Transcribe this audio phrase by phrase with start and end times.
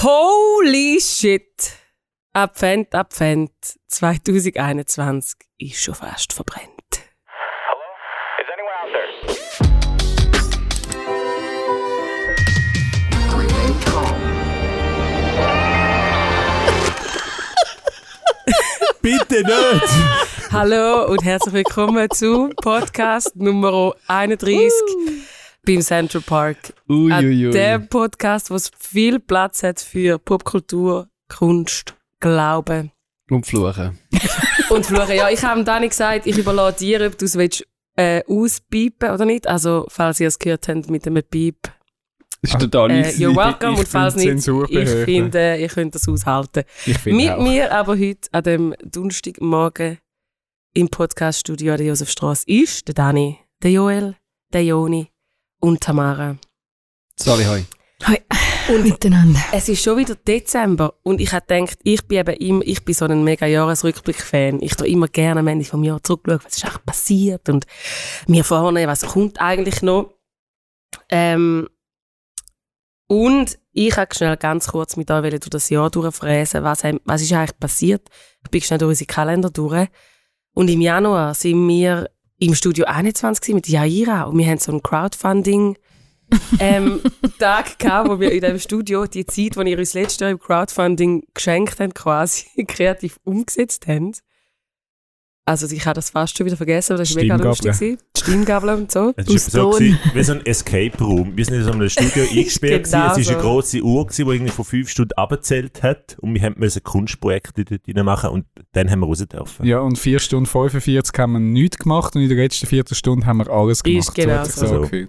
[0.00, 1.76] Holy shit!
[2.32, 3.50] Advent, Advent
[3.88, 6.70] 2021 ist schon fast verbrennt.
[8.38, 9.08] Is anyone out there?
[19.02, 20.52] Bitte nicht!
[20.52, 24.70] Hallo und herzlich willkommen zu Podcast Nummer 31
[25.68, 26.72] beim Central Park.
[26.88, 27.52] Ui, An ui, ui.
[27.52, 32.90] Der Podcast, wo es viel Platz hat für Popkultur, Kunst, Glauben
[33.30, 33.98] Und fluchen.
[34.70, 35.14] und Fluchen.
[35.14, 39.26] Ja, ich habe Dani gesagt, ich überlasse dir, ob du es willst, äh, auspiepen oder
[39.26, 39.46] nicht.
[39.46, 41.70] Also, falls ihr es gehört habt mit dem Piep,
[42.40, 43.00] Ist der Dani?
[43.00, 43.74] äh, you're welcome.
[43.74, 46.64] ich und falls nicht, ich finde, ihr könnt das aushalten.
[47.04, 47.42] Mit auch.
[47.42, 49.98] mir aber heute an dem Donnerstagmorgen
[50.72, 54.16] im Podcaststudio an der Josefstrasse ist der Dani, der Joel,
[54.54, 55.10] der Joni
[55.60, 56.36] und Tamara.
[57.16, 57.64] Sali, hoi.
[58.06, 59.40] Hoi, miteinander.
[59.52, 62.94] Es ist schon wieder Dezember und ich habe gedacht, ich bin eben immer, ich bin
[62.94, 64.62] so ein mega Jahresrückblick-Fan.
[64.62, 67.66] Ich tue immer gerne am Ende vom Jahr zurückschauen, was ist eigentlich passiert und
[68.28, 70.14] mir vorne, was kommt eigentlich noch.
[71.08, 71.68] Ähm,
[73.08, 77.22] und ich habe schnell ganz kurz mit euch durch das Jahr durchfräsen, was, haben- was
[77.22, 78.08] ist eigentlich passiert.
[78.44, 79.88] Ich bin schnell durch unsere Kalender durch.
[80.54, 84.72] Und im Januar sind wir im Studio 21 gewesen mit Jaira und wir haben so
[84.72, 85.76] ein Crowdfunding
[86.60, 87.00] ähm,
[87.38, 90.38] Tag gehabt, wo wir in dem Studio die Zeit, die ihr uns letztes Jahr im
[90.38, 94.12] Crowdfunding geschenkt habt, quasi kreativ umgesetzt haben.
[95.48, 97.74] Also ich habe das fast schon wieder vergessen, aber das war mega lustig.
[97.74, 97.96] Stimmgabel.
[97.96, 98.08] gewesen.
[98.14, 99.14] Die Stimmgabel und so.
[99.16, 101.34] Es war so gewesen, wie so ein Escape Room.
[101.38, 102.84] Wir sind in so einem Studio eingesperrt.
[102.84, 103.10] Genau gewesen.
[103.10, 103.32] Es war so.
[103.32, 106.18] eine grosse Uhr, gewesen, die irgendwie von fünf Stunden abgezählt hat.
[106.20, 109.64] Und wir haben müssen Kunstprojekte dort rein machen und dann haben wir raus dürfen.
[109.64, 113.38] Ja, und 4 Stunden 45 haben wir nichts gemacht und in der letzten Viertelstunde haben
[113.38, 114.08] wir alles gemacht.
[114.08, 114.66] Ist genau so.
[114.66, 115.06] so So.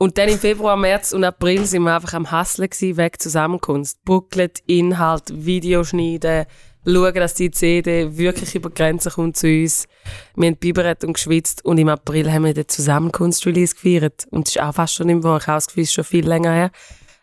[0.00, 3.96] Und dann im Februar, März und April sind wir einfach am Hustlen gewesen, weg Zusammenkunft.
[4.04, 6.46] Booklet, Inhalt, Videoschneiden,
[6.84, 9.86] schauen, dass die CD wirklich über Grenzen kommt zu uns.
[10.34, 14.26] Wir haben biberet und geschwitzt und im April haben wir den Zusammenkunft-Release gefeiert.
[14.30, 16.70] Und das ist auch fast schon im habe das ist schon viel länger her.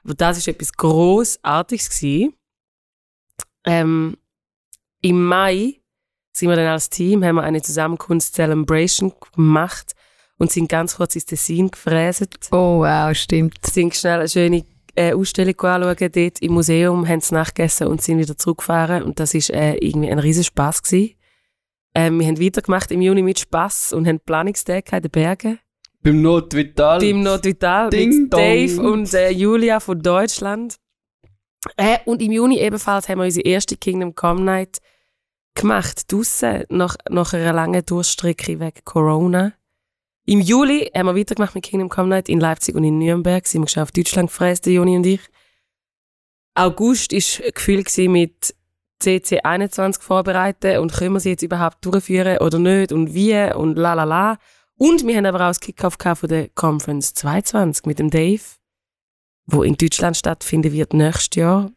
[0.03, 2.33] Aber das ist etwas Grossartiges gewesen.
[3.65, 4.17] Ähm,
[5.01, 5.81] Im Mai
[6.31, 9.93] sind wir dann als Team, haben wir eine Zusammenkunft-Celebration gemacht
[10.37, 13.65] und sind ganz kurz ins Tessin gefräset Oh wow, stimmt.
[13.65, 14.65] sind schnell eine schöne
[14.95, 19.03] äh, Ausstellung anschauen dort im Museum, haben es nachgegessen und sind wieder zurückgefahren.
[19.03, 21.15] Und das ist äh, irgendwie ein riesen Spass gewesen.
[21.93, 25.59] Ähm, wir haben weitergemacht im Juni mit Spass und haben Planungstag in den Bergen.
[26.01, 26.99] Beim Notvital.
[26.99, 28.39] Beim Nordvital Ding mit dong.
[28.39, 30.75] Dave und äh, Julia von Deutschland.
[31.77, 34.79] Äh, und im Juni ebenfalls haben wir unsere erste Kingdom Come Night
[35.55, 39.53] gemacht, draussen, nach, nach einer langen Durchstrecke wegen Corona.
[40.27, 43.45] Im Juli haben wir weitergemacht mit Kingdom Come Night in Leipzig und in Nürnberg.
[43.45, 45.21] Sind wir schon auf Deutschland gefräst, der Juni und ich.
[46.55, 48.55] August war Gefühl gewesen mit
[48.99, 53.75] CC 21 vorbereiten und können wir sie jetzt überhaupt durchführen oder nicht und wie und
[53.75, 54.37] la la la.
[54.77, 58.41] Und wir haben aber auch das Kickoff von der Conference 22 mit dem Dave,
[59.45, 61.71] wo in Deutschland stattfinden wird nächstes Jahr.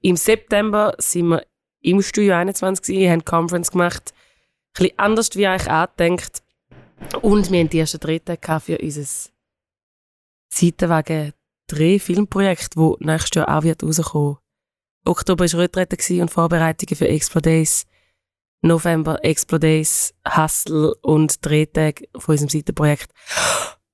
[0.00, 1.46] Im September sind wir
[1.82, 4.12] im Studio 21 gewesen, haben Conference gemacht.
[4.12, 6.42] Ein bisschen anders wie eigentlich angedenkt.
[7.22, 8.00] Und wir haben die ersten
[8.40, 9.30] gehabt für unser
[10.52, 11.32] Seitenwagen
[11.68, 14.36] Dreh-Filmprojekt, das nächstes Jahr auch wird rauskommen.
[15.04, 17.84] Oktober war gewesen und Vorbereitungen für Explodays.
[18.62, 23.10] November Explodays, Hustle und Drehtag von unserem Seitenprojekt.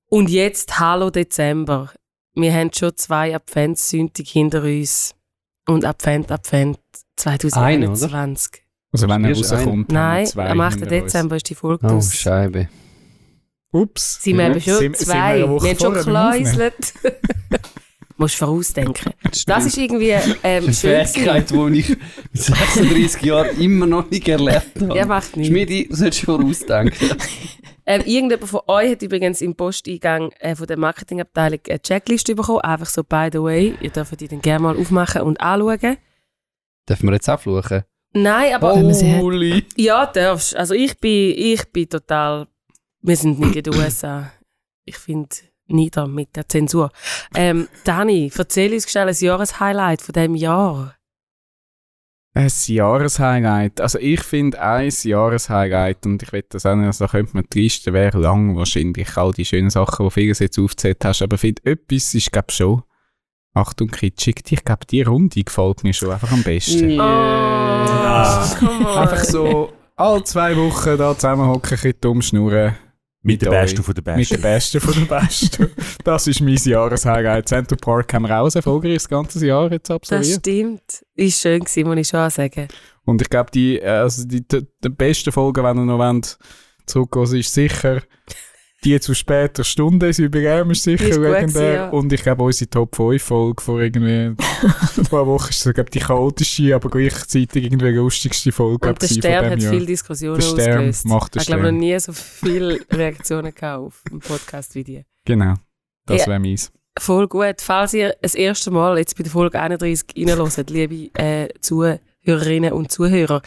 [0.09, 1.91] Und jetzt Hallo Dezember.
[2.35, 5.15] Wir haben schon zwei Adventssündig hinter uns.
[5.67, 6.79] Und Advent, Advent
[7.17, 8.63] 2021.
[8.93, 10.75] Also wenn er rauskommt, Nein, am 8.
[10.81, 11.13] hinter uns.
[11.13, 12.01] Dezember ist die Folge Oh.
[12.01, 12.69] Scheibe.
[13.73, 14.23] Ups.
[14.23, 15.21] Sind wir eben schon Sind- sind wir zwei.
[15.23, 16.95] eine Wir, Woche haben schon gekläuselt.
[18.19, 19.13] Musst vorausdenken.
[19.47, 20.73] Das ist irgendwie ähm, Eine.
[20.73, 21.99] Fähigkeit, die ich in
[22.35, 24.97] 36 Jahren immer noch nicht erlebt habe.
[24.97, 25.49] Ja, macht nichts.
[25.49, 27.11] Schmidi, du solltest vorausdenken.
[27.85, 32.61] Ähm, irgendjemand von euch hat übrigens im Posteingang äh, von der Marketingabteilung eine Checkliste bekommen.
[32.61, 33.75] Einfach so, by the way.
[33.81, 35.97] Ihr dürft die dann gerne mal aufmachen und anschauen.
[36.89, 37.83] Dürfen wir jetzt auch fluchen?
[38.13, 38.77] Nein, aber.
[38.77, 39.65] Holy.
[39.75, 40.55] ja, darfst.
[40.55, 42.47] Also ich bin, ich bin total.
[43.05, 44.31] Wir sind nicht in den USA.
[44.85, 45.35] Ich finde
[45.67, 46.91] nieder mit der Zensur.
[47.35, 50.95] Ähm, Dani, erzähl uns schnell ein Jahreshighlight von diesem Jahr.
[52.35, 53.81] Ein Jahreshighlight.
[53.81, 57.49] Also ich finde ein Jahreshighlight und ich will das auch nicht, also da könnte man
[57.51, 61.41] tristen, wäre lang wahrscheinlich, all die schönen Sachen, die vieles jetzt aufgezählt hast, aber ich
[61.41, 62.83] finde, etwas ist, glaube schon,
[63.53, 66.99] Achtung, kitschig, ich glaube, die Runde gefällt mir schon einfach am besten.
[67.01, 68.99] Oh, come on.
[68.99, 72.77] Einfach so, alle zwei Wochen da zusammenhocken, ein bisschen dumm schnurren.
[73.23, 73.61] Mit der euch.
[73.61, 74.43] Besten von der Mit Besten.
[74.43, 75.71] der Besten von der Besten.
[76.05, 77.49] das ist mein Jahreshighlight.
[77.49, 80.41] Central Park haben wir auch ein erfolgreiches ganzes Jahr jetzt Das absolviert.
[80.41, 81.05] stimmt.
[81.15, 82.69] Ist schön gewesen, muss ich schon sagen.
[83.05, 86.37] Und ich glaube, die, äh, also die, die, die besten Folgen, wenn ihr noch wollt,
[86.87, 88.03] zurückgehen, ist sicher
[88.85, 90.09] die zu später Stunde.
[90.09, 91.73] Das Jubiläum ist sicher ist legendär.
[91.75, 91.89] ja.
[91.91, 94.35] Und ich glaube, unsere Top 5 Folge vor irgendwie
[95.05, 99.51] zwei Wochen ist so, glaube die chaotische, aber gleichzeitig irgendwie lustigste Folge Und der Stern
[99.51, 99.77] hat Jahr.
[99.77, 101.07] Diskussionen Der Stern ausgelöst.
[101.07, 105.03] macht den ich glaube noch nie so viele Reaktionen auf dem Podcast wie die.
[105.25, 105.55] Genau.
[106.07, 106.27] Das Ja.
[106.29, 106.73] wäre meins.
[106.99, 107.61] Voll gut.
[107.61, 112.91] Falls ihr das erste Mal jetzt bei der Folge 31 reinhört, liebe äh, Zuhörerinnen und
[112.93, 113.41] Zuhörer,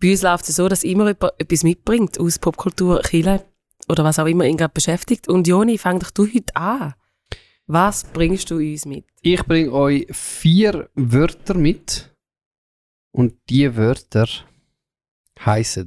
[0.00, 3.44] bei uns läuft es so, dass immer jemand etwas mitbringt aus Popkultur, Chile
[3.88, 5.28] oder was auch immer ihn gerade beschäftigt.
[5.28, 6.94] Und Joni, fang doch du heute an.
[7.66, 9.06] Was bringst du uns mit?
[9.22, 12.14] Ich bringe euch vier Wörter mit.
[13.12, 14.28] Und die Wörter
[15.44, 15.86] heißen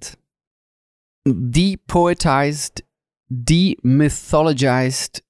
[1.28, 2.84] depoetized,
[3.30, 5.24] demythologized,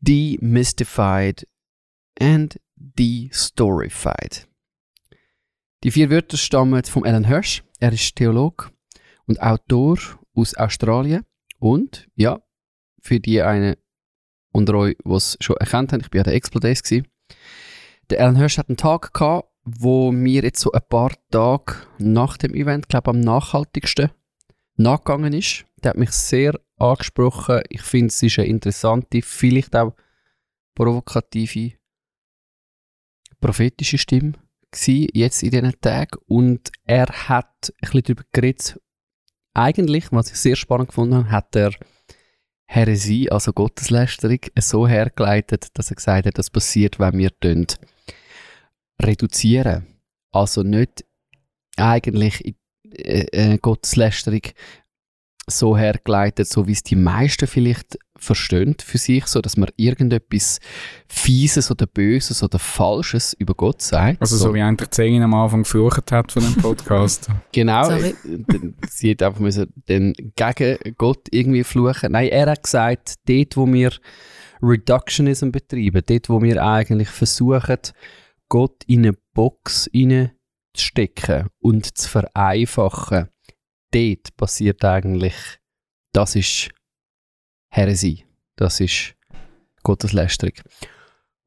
[0.00, 1.46] demystified
[2.20, 4.46] and destorified.
[5.82, 7.62] Die vier Wörter stammen von Alan Hirsch.
[7.80, 8.70] Er ist Theolog
[9.26, 9.98] und Autor
[10.34, 11.24] aus Australien.
[11.60, 12.42] Und, ja,
[13.00, 13.78] für die eine
[14.52, 17.06] unter euch, die es schon erkannt haben, ich bin ja der gewesen.
[18.10, 22.36] Der Alan Hirsch hat einen Tag gehabt, wo mir jetzt so ein paar Tage nach
[22.36, 24.10] dem Event, glaube am nachhaltigsten
[24.76, 25.64] nachgegangen ist.
[25.84, 27.60] Der hat mich sehr angesprochen.
[27.68, 29.94] Ich finde, es ist eine interessante, vielleicht auch
[30.74, 31.74] provokative,
[33.40, 34.32] prophetische Stimme
[34.72, 36.18] gewesen, jetzt in diesen Tagen.
[36.26, 38.80] Und er hat ein bisschen darüber geredet,
[39.60, 41.72] eigentlich, was ich sehr spannend gefunden habe, hat er
[42.66, 47.66] Häresie, also Gotteslästerung, so hergeleitet, dass er gesagt hat, das passiert, wenn wir tun,
[49.02, 49.86] reduzieren.
[50.32, 51.04] Also nicht
[51.76, 52.54] eigentlich
[52.92, 54.42] äh, äh, Gotteslästerung
[55.50, 60.60] so hergeleitet, so wie es die meisten vielleicht verstehen für sich, so dass man irgendetwas
[61.08, 64.20] Fieses oder Böses oder Falsches über Gott sagt.
[64.20, 67.28] Also so, wie eigentlich Zehn am Anfang geflucht hat von dem Podcast.
[67.52, 67.84] Genau.
[67.84, 68.14] Sorry.
[68.24, 72.12] äh, Sie hat einfach müssen dann gegen Gott irgendwie fluchen.
[72.12, 73.92] Nein, er hat gesagt, dort, wo wir
[74.62, 77.78] Reductionism betreiben, dort, wo wir eigentlich versuchen,
[78.48, 79.88] Gott in eine Box
[80.76, 83.28] stecken und zu vereinfachen,
[83.92, 85.34] dort passiert eigentlich,
[86.12, 86.70] das ist
[87.70, 88.24] Häresie.
[88.56, 89.14] Das ist
[89.82, 90.54] Gotteslästerung.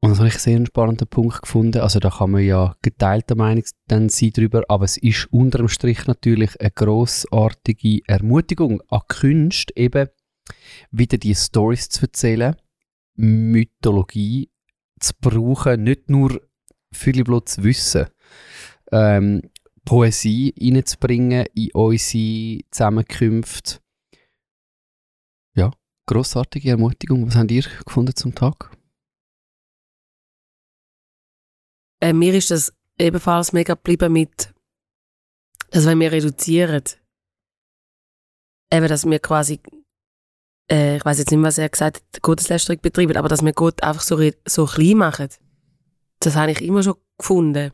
[0.00, 1.80] Und das habe ich sehr einen spannenden Punkt gefunden.
[1.80, 5.68] Also da kann man ja geteilter Meinung dann sein drüber, aber es ist unter dem
[5.68, 10.08] Strich natürlich eine grossartige Ermutigung an Künste, eben
[10.90, 12.56] wieder die Stories zu erzählen,
[13.14, 14.50] Mythologie
[15.00, 16.40] zu brauchen, nicht nur
[16.90, 18.06] bloß zu wissen,
[18.92, 19.42] ähm,
[19.84, 23.80] Poesie reinzubringen in unsere Zusammenkünfte.
[25.54, 25.70] Ja,
[26.06, 27.26] grossartige Ermutigung.
[27.26, 28.70] Was habt ihr gefunden zum Tag?
[32.00, 34.52] Äh, mir ist das ebenfalls mega geblieben mit,
[35.70, 36.82] dass wenn wir reduzieren,
[38.72, 39.60] eben, dass wir quasi,
[40.70, 43.82] äh, ich weiß jetzt nicht, was er gesagt hat, Gotteslästerung betreiben, aber dass wir Gott
[43.82, 45.28] einfach so, so klein machen.
[46.20, 47.72] Das habe ich immer schon gefunden.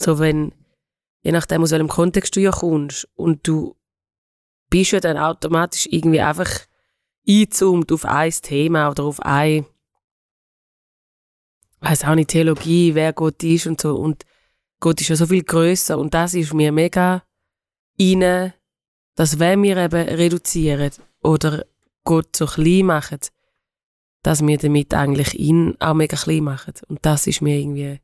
[0.00, 0.52] So wenn,
[1.24, 3.74] je nachdem aus welchem Kontext du ja kommst und du
[4.70, 6.50] bist ja dann automatisch irgendwie einfach
[7.26, 9.66] eingezoomt auf ein Thema oder auf ein
[11.84, 13.94] weiß auch nicht, Theologie, wer Gott ist und so.
[13.94, 14.24] Und
[14.80, 17.22] Gott ist ja so viel größer und das ist mir mega
[18.00, 18.52] rein,
[19.14, 20.90] dass wenn wir eben reduzieren
[21.22, 21.64] oder
[22.04, 23.20] Gott so klein machen,
[24.22, 26.74] dass wir damit eigentlich ihn auch mega klein machen.
[26.88, 28.00] Und das ist mir irgendwie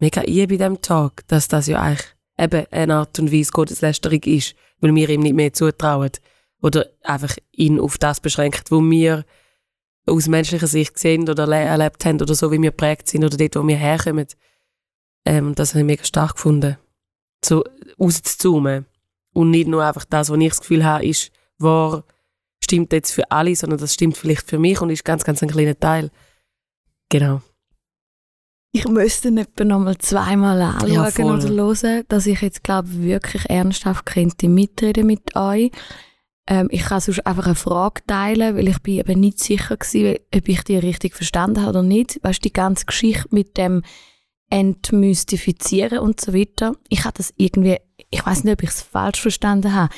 [0.00, 2.06] mega ein bei diesem Tag, dass das ja eigentlich
[2.38, 6.10] eben eine Art und Weise Gotteslästerung ist, weil wir ihm nicht mehr zutrauen
[6.62, 9.24] oder einfach ihn auf das beschränkt, wo wir
[10.06, 13.36] aus menschlicher Sicht gesehen oder le- erlebt haben oder so, wie wir prägt sind oder
[13.36, 14.26] dort, wo wir herkommen.
[15.24, 16.76] Ähm, das habe ich mega stark gefunden.
[17.44, 17.64] So
[17.98, 18.86] rauszuzoomen.
[19.32, 22.04] Und nicht nur einfach das, was ich das Gefühl habe, ist, wahr,
[22.64, 25.50] stimmt jetzt für alle, sondern das stimmt vielleicht für mich und ist ganz, ganz ein
[25.50, 26.10] kleiner Teil.
[27.10, 27.42] Genau.
[28.72, 33.48] Ich müsste etwa noch mal zweimal anschauen Ja, oder hören, dass ich jetzt, glaube wirklich
[33.50, 35.72] ernsthaft könnte mitreden mit euch.
[36.46, 40.18] Ähm, ich kann sonst einfach eine Frage teilen, weil ich bin eben nicht sicher gewesen,
[40.34, 42.20] ob ich die richtig verstanden habe oder nicht.
[42.22, 43.82] Weißt du, die ganze Geschichte mit dem
[44.50, 46.74] Entmystifizieren und so weiter.
[46.88, 47.78] Ich habe das irgendwie,
[48.10, 49.92] ich weiß nicht, ob ich es falsch verstanden habe.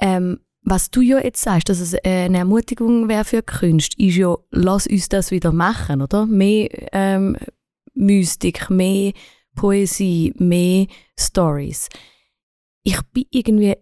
[0.00, 4.36] Ähm, was du ja jetzt sagst, dass es eine Ermutigung wäre für Künste, ist ja,
[4.50, 6.26] lass uns das wieder machen, oder?
[6.26, 7.36] Mehr ähm,
[7.94, 9.12] Mystik, mehr
[9.54, 10.86] Poesie, mehr
[11.18, 11.88] Stories.
[12.84, 13.76] Ich bin irgendwie,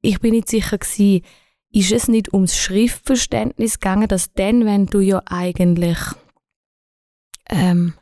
[0.00, 1.24] ich bin nicht sicher gewesen,
[1.72, 5.98] ist es nicht ums Schriftverständnis gegangen, dass dann, wenn du ja eigentlich,
[7.50, 7.94] ähm,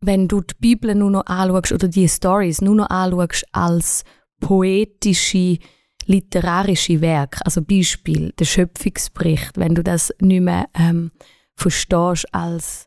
[0.00, 4.04] wenn du die Bibel nur noch anschaust oder die Stories nur noch anschaust als
[4.40, 5.58] poetische,
[6.06, 11.10] literarische Werk, also Beispiel, der Schöpfungsbericht, wenn du das nicht mehr ähm,
[11.56, 12.86] verstehst als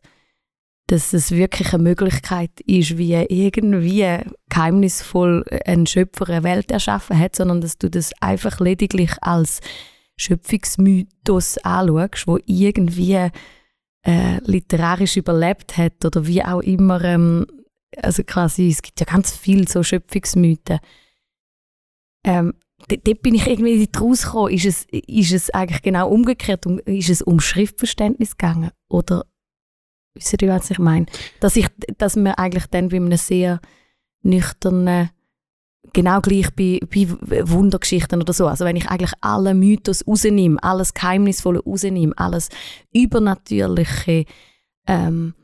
[0.88, 7.34] dass es wirklich eine Möglichkeit ist, wie irgendwie geheimnisvoll ein Schöpfer eine Welt erschaffen hat,
[7.34, 9.60] sondern dass du das einfach lediglich als
[10.16, 13.30] Schöpfungsmythos anschaust, wo irgendwie
[14.04, 17.02] äh, literarisch überlebt hat oder wie auch immer.
[17.02, 17.46] Ähm,
[18.00, 20.78] also quasi, es gibt ja ganz viel so Schöpfungsmythen.
[22.24, 22.54] Ähm,
[22.88, 24.52] dort bin ich irgendwie nicht rausgekommen.
[24.52, 26.66] Ist es, ist es eigentlich genau umgekehrt?
[26.86, 28.70] Ist es um Schriftverständnis gegangen?
[28.88, 29.24] Oder
[30.16, 31.06] Wisst ihr, was ich meine?
[31.40, 31.68] Dass, ich,
[31.98, 33.60] dass man eigentlich dann bei einem sehr
[34.22, 35.10] nüchternen,
[35.92, 40.94] genau gleich bei, bei Wundergeschichten oder so, also wenn ich eigentlich alle Mythos rausnehme, alles
[40.94, 42.48] Geheimnisvolle rausnehme, alles
[42.94, 44.24] Übernatürliche,
[44.86, 45.34] ähm,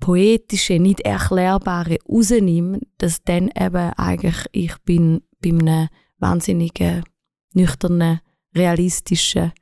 [0.00, 5.88] Poetische, nicht Erklärbare rausnehme, dass dann eben eigentlich ich bin bei einem
[6.18, 7.04] wahnsinnigen,
[7.54, 8.20] nüchternen,
[8.54, 9.52] realistischen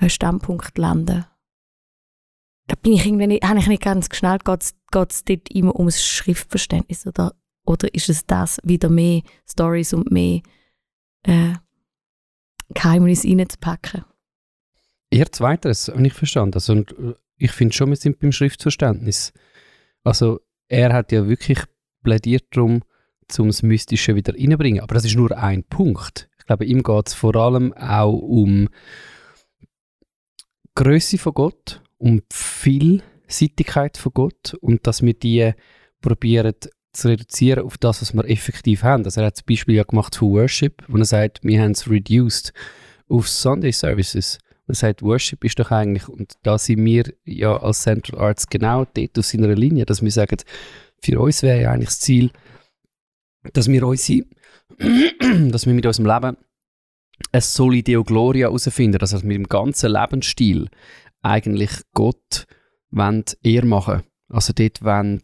[0.00, 1.26] äh, Standpunkt lande
[2.66, 6.04] da bin ich irgendwie nicht, habe ich nicht ganz geschnallt, geht es dort immer ums
[6.04, 10.40] Schriftverständnis oder, oder ist es das, wieder mehr Stories und mehr
[11.22, 11.54] äh,
[12.74, 14.04] Geheimnisse reinzupacken?
[15.10, 16.54] Eher zweiteres, habe ich verstanden.
[16.54, 19.32] Also, äh, ich finde schon, wir sind beim Schriftverständnis.
[20.02, 21.58] Also er hat ja wirklich
[22.02, 22.82] plädiert darum,
[23.38, 24.82] um das Mystische wieder reinzubringen.
[24.82, 26.28] Aber das ist nur ein Punkt.
[26.38, 28.68] Ich glaube, ihm geht es vor allem auch um
[30.74, 35.52] Größe von Gott um die Vielseitigkeit von Gott und dass wir die
[36.00, 36.54] probieren
[36.92, 39.04] zu reduzieren auf das, was wir effektiv haben.
[39.04, 41.88] Also er hat das Beispiel ja gemacht von Worship, wo er sagt, wir haben es
[41.90, 42.52] reduced
[43.08, 44.38] auf Sunday Services.
[44.66, 48.46] Und er sagt, Worship ist doch eigentlich, und da sind wir ja als Central Arts
[48.46, 50.38] genau dort auf seiner Linie, dass wir sagen,
[51.02, 52.30] für uns wäre ja eigentlich das Ziel,
[53.52, 54.26] dass wir unsere,
[55.50, 56.36] dass wir mit unserem Leben
[57.32, 60.68] ein Solideo Gloria herausfinden, also mit dem ganzen Lebensstil
[61.22, 62.46] eigentlich Gott
[63.42, 65.20] eher machen Also dort wollen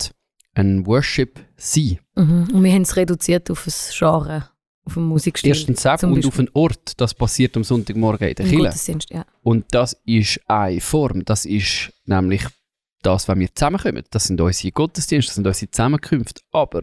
[0.55, 1.99] ein Worship sein.
[2.17, 2.49] Mhm.
[2.52, 4.49] Und wir haben es reduziert auf ein Genre,
[4.85, 5.50] auf einen Musikstil.
[5.50, 7.00] Erstens das und auf einen Ort.
[7.00, 8.99] Das passiert am Sonntagmorgen in der Kirche.
[9.11, 9.25] Ja.
[9.43, 11.25] Und das ist eine Form.
[11.25, 12.45] Das ist nämlich
[13.02, 14.05] das, wenn wir zusammenkommen.
[14.11, 16.43] Das sind unsere Gottesdienste, das sind unsere Zusammenkünfte.
[16.52, 16.83] Aber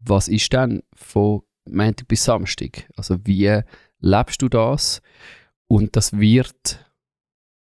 [0.00, 2.88] was ist dann von Montag bis Samstag?
[2.96, 3.60] Also wie
[4.00, 5.02] lebst du das?
[5.66, 6.84] Und das wird,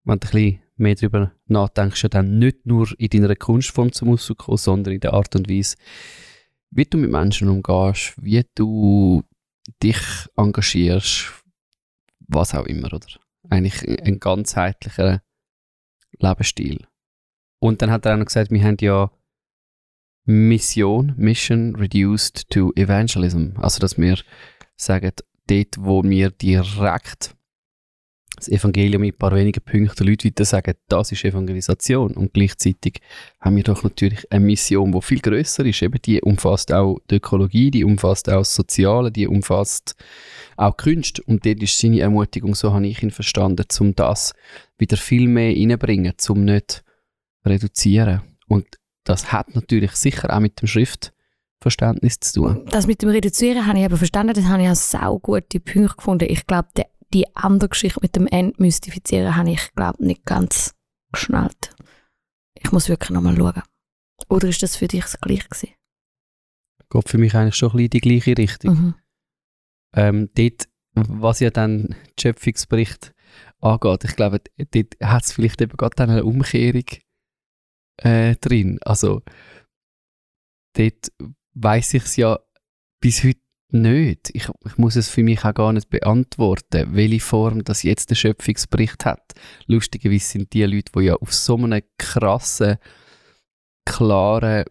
[0.04, 4.38] wenn du ein bisschen mehr darüber nachdenkst, dann nicht nur in deiner Kunstform zum Ausdruck
[4.38, 5.76] kommen, sondern in der Art und Weise,
[6.71, 9.25] wie du mit Menschen umgehst, wie du
[9.83, 9.99] dich
[10.37, 11.33] engagierst,
[12.21, 13.07] was auch immer, oder?
[13.50, 15.23] Eigentlich ein ganzheitlicher
[16.18, 16.87] Lebensstil.
[17.61, 19.11] Und dann hat er auch noch gesagt, wir haben ja
[20.30, 23.52] Mission, Mission reduced to Evangelism.
[23.56, 24.18] Also, dass wir
[24.76, 25.12] sagen,
[25.47, 27.35] dort, wo wir direkt
[28.37, 32.12] das Evangelium in ein paar wenigen Punkten Leute weiter sagen, das ist Evangelisation.
[32.12, 33.00] Und gleichzeitig
[33.40, 35.80] haben wir doch natürlich eine Mission, die viel größer ist.
[35.80, 39.97] Eben die umfasst auch die Ökologie, die umfasst auch das Soziale, die umfasst
[40.58, 41.20] auch Kunst.
[41.20, 44.35] Und dort ist seine Ermutigung, so habe ich ihn verstanden, um das
[44.76, 46.85] wieder viel mehr reinzubringen, um nicht
[47.47, 48.20] reduzieren.
[48.47, 48.77] Und
[49.08, 52.66] das hat natürlich sicher auch mit dem Schriftverständnis zu tun.
[52.70, 55.96] Das mit dem Reduzieren habe ich aber verstanden, das habe ich als sau gute Punkte
[55.96, 56.26] gefunden.
[56.28, 60.74] Ich glaube, der die andere Geschichte mit dem Entmystifizieren habe ich, glaube nicht ganz
[61.10, 61.74] geschnallt.
[62.54, 63.62] Ich muss wirklich nochmal schauen.
[64.28, 65.74] Oder ist das für dich das Gleiche gewesen?
[66.90, 68.74] Geht für mich eigentlich schon ein bisschen die gleiche Richtung.
[68.74, 68.94] Mhm.
[69.94, 73.14] Ähm, dort, was ja dann Schöpfungsbericht
[73.60, 76.84] angeht, ich glaube, dort hat es vielleicht eben gerade eine Umkehrung
[77.98, 78.78] äh, drin.
[78.82, 79.22] Also,
[80.74, 81.12] dort
[81.54, 82.38] weiß ich es ja
[83.00, 83.40] bis heute
[83.70, 84.30] nicht.
[84.32, 88.14] Ich, ich muss es für mich auch gar nicht beantworten, welche Form das jetzt der
[88.14, 89.34] Schöpfungsbericht hat.
[89.66, 92.78] Lustigerweise sind die Leute, die ja auf so einem krassen,
[93.84, 94.64] klaren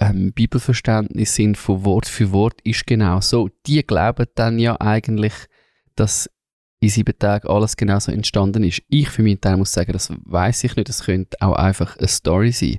[0.00, 3.48] ähm, Bibelverständnis sind von Wort für Wort, ist genau so.
[3.66, 5.34] Die glauben dann ja eigentlich,
[5.94, 6.28] dass
[6.84, 8.82] in sieben Tagen alles genau so entstanden ist.
[8.88, 10.88] Ich für meinen Teil muss sagen, das weiß ich nicht.
[10.88, 12.78] Es könnte auch einfach eine Story sein.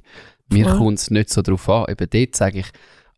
[0.50, 0.76] Mir ja.
[0.76, 1.86] kommt es nicht so darauf an.
[1.90, 2.68] Eben dort sage ich,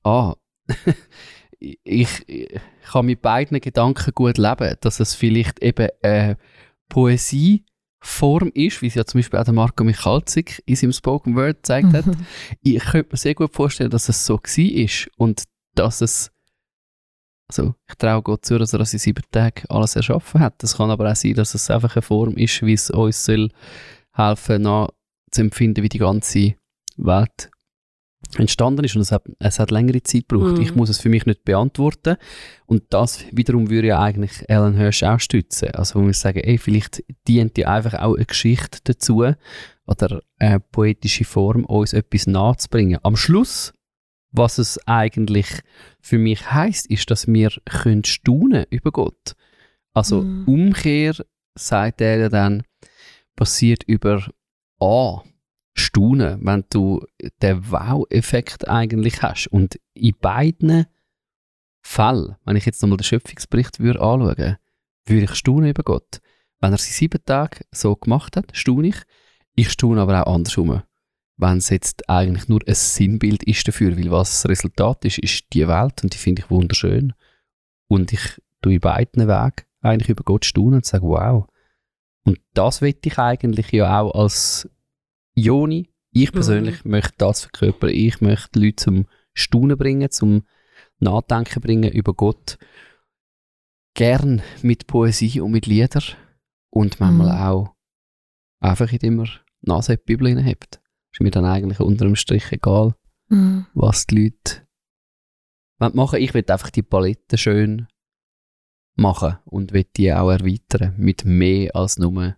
[0.03, 0.35] ah,
[1.59, 6.37] ich, ich kann mit beiden Gedanken gut leben, dass es vielleicht eben eine
[6.87, 11.57] Poesieform ist, wie es ja zum Beispiel auch der Marco Michalzik in seinem Spoken Word
[11.57, 12.05] gezeigt hat.
[12.63, 15.43] ich könnte mir sehr gut vorstellen, dass es so war und
[15.75, 16.31] dass es
[17.49, 20.61] Also ich traue Gott zu, dass er in sieben Tagen alles erschaffen hat.
[20.63, 23.49] Es kann aber auch sein, dass es einfach eine Form ist, wie es uns soll
[24.13, 26.55] helfen, nachzuempfinden, wie die ganze
[26.97, 27.49] Welt
[28.35, 30.57] entstanden ist und es hat, es hat längere Zeit gebraucht.
[30.57, 30.61] Mhm.
[30.61, 32.17] Ich muss es für mich nicht beantworten
[32.65, 35.69] und das wiederum würde ja eigentlich Alan Hirsch auch stützen.
[35.71, 39.23] Also wo wir sagen, ey, vielleicht dient ja einfach auch eine Geschichte dazu
[39.85, 42.99] oder eine poetische Form, uns etwas nahezubringen.
[43.03, 43.73] Am Schluss,
[44.31, 45.47] was es eigentlich
[45.99, 49.35] für mich heißt, ist, dass wir können staunen über Gott.
[49.93, 50.47] Also Mhm.
[50.47, 51.15] Umkehr,
[51.55, 52.63] sagt er ja dann,
[53.35, 54.27] passiert über
[54.79, 55.23] A,
[55.73, 57.05] Staunen, wenn du
[57.41, 59.47] den Wow-Effekt eigentlich hast.
[59.47, 60.87] Und in beiden
[61.81, 64.57] Fällen, wenn ich jetzt nochmal den Schöpfungsbericht würde anschauen
[65.05, 66.19] würde ich staunen über Gott.
[66.59, 68.97] Wenn er sie sieben Tage so gemacht hat, staune ich.
[69.55, 70.81] Ich staune aber auch andersrum.
[71.37, 75.45] Wenn es jetzt eigentlich nur ein Sinnbild ist dafür, weil was das Resultat ist, ist
[75.53, 77.13] die Welt und die finde ich wunderschön.
[77.87, 81.47] Und ich tue in beiden Wegen eigentlich über Gott staunen und sage, wow.
[82.25, 84.67] Und das will ich eigentlich ja auch als
[85.35, 85.89] Joni.
[86.11, 87.91] Ich persönlich möchte das verkörpern.
[87.91, 90.43] Ich möchte Leute zum Staunen bringen, zum
[90.99, 92.57] Nachdenken bringen über Gott.
[93.93, 96.03] Gern mit Poesie und mit Liedern.
[96.71, 97.41] Und manchmal Mhm.
[97.43, 97.75] auch
[98.59, 99.29] einfach, indem man
[99.61, 100.81] Nase in die Bibel hineinhebt.
[101.17, 102.93] Ist mir dann eigentlich unter dem Strich egal,
[103.29, 103.65] Mhm.
[103.73, 104.67] was die Leute
[105.79, 106.21] machen.
[106.21, 107.87] Ich will einfach die Palette schön
[108.95, 112.37] machen und will die auch erweitern mit mehr als nur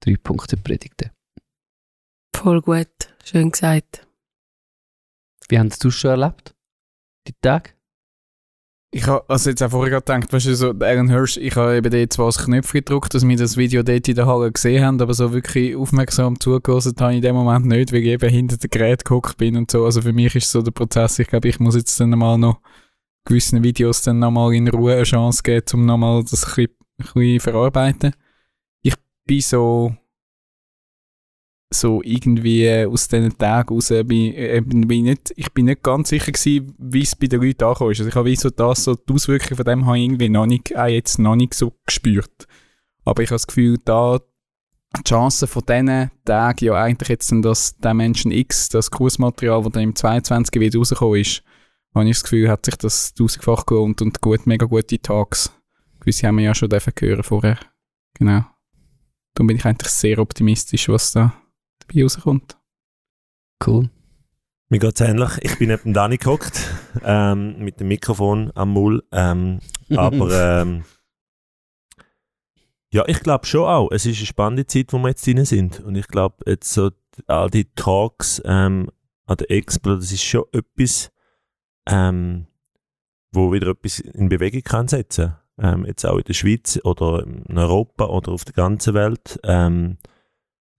[0.00, 1.12] drei Punkte Predigten.
[2.36, 3.16] Voll gut.
[3.24, 4.06] Schön gesagt.
[5.48, 6.54] Wie haben du es schon erlebt?
[7.26, 7.70] Die Tage?
[8.90, 11.90] Ich habe also jetzt auch vorher gedacht, weißt du, so Aaron Hirsch, ich habe eben
[11.90, 15.00] dort zwar das Knöpfchen gedrückt, dass wir das Video dort in der Halle gesehen haben,
[15.02, 18.56] aber so wirklich aufmerksam zugehört habe ich in dem Moment nicht, weil ich eben hinter
[18.56, 19.84] dem Gerät gehockt bin und so.
[19.84, 22.60] Also für mich ist so der Prozess, ich glaube, ich muss jetzt dann mal noch
[23.26, 27.04] gewissen Videos dann nochmal in Ruhe eine Chance geben, um nochmal das ein bisschen, ein
[27.04, 28.12] bisschen verarbeiten.
[28.80, 28.94] Ich
[29.26, 29.94] bin so
[31.70, 35.82] so irgendwie äh, aus diesen Tagen raus, bin, äh, bin ich, nicht, ich bin nicht
[35.82, 38.00] ganz sicher gewesen, wie es bei den Leuten angekommen ist.
[38.00, 40.76] Also ich habe so das, so die Auswirkungen von dem habe ich irgendwie noch nicht,
[40.76, 42.46] auch jetzt noch nicht so gespürt.
[43.04, 44.18] Aber ich habe das Gefühl, da
[44.96, 49.72] die Chance von diesen Tagen ja eigentlich jetzt dass der Menschen X, das Kursmaterial, das
[49.72, 51.42] dann im 22 wieder rausgekommen ist,
[51.94, 55.52] habe ich das Gefühl, hat sich das tausendfach gelohnt und gut, mega gute Tags.
[56.00, 57.58] Gewisse haben wir ja schon hören vorher.
[58.14, 58.44] Genau.
[59.34, 61.34] Darum bin ich eigentlich sehr optimistisch, was da
[61.88, 62.58] dabei rauskommt.
[63.64, 63.90] Cool.
[64.70, 65.30] Mir geht's ähnlich.
[65.40, 66.60] Ich bin neben Dani gehockt,
[67.02, 69.02] ähm, mit dem Mikrofon am Mull.
[69.12, 70.30] Ähm, aber
[70.62, 70.84] ähm,
[72.92, 73.90] ja, ich glaube schon auch.
[73.90, 75.80] Es ist eine spannende Zeit, wo wir jetzt drin sind.
[75.80, 76.90] Und ich glaube, jetzt so
[77.26, 78.90] all die Talks ähm,
[79.26, 81.10] an der Expo, das ist schon etwas,
[81.88, 82.46] ähm,
[83.32, 85.34] wo wieder etwas in Bewegung kann setzen.
[85.58, 89.40] Ähm, jetzt auch in der Schweiz oder in Europa oder auf der ganzen Welt.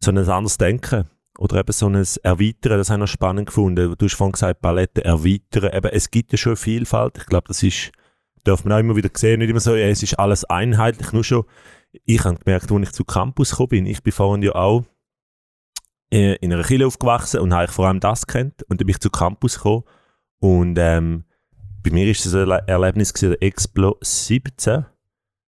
[0.02, 1.10] So ein anderes Denken.
[1.38, 3.96] Oder eben so ein Erweitern, das habe ich spannend gefunden.
[3.98, 5.72] Du hast vorhin gesagt, Palette erweitern.
[5.74, 7.18] Eben, es gibt ja schon Vielfalt.
[7.18, 7.92] Ich glaube, das ist,
[8.44, 11.14] darf man auch immer wieder sehen, nicht immer so, ja, es ist alles einheitlich.
[11.14, 11.46] Nur schon,
[12.06, 14.84] ich habe gemerkt, als ich zu Campus gekommen bin, ich bin vorhin ja auch
[16.12, 18.64] äh, in einer Kirche aufgewachsen und habe ich vor allem das kennt.
[18.64, 19.84] Und dann bin ich zu Campus gekommen.
[20.40, 21.24] Und ähm,
[21.84, 24.86] bei mir ist das ein Erle- Erlebnis gewesen, Explo 17,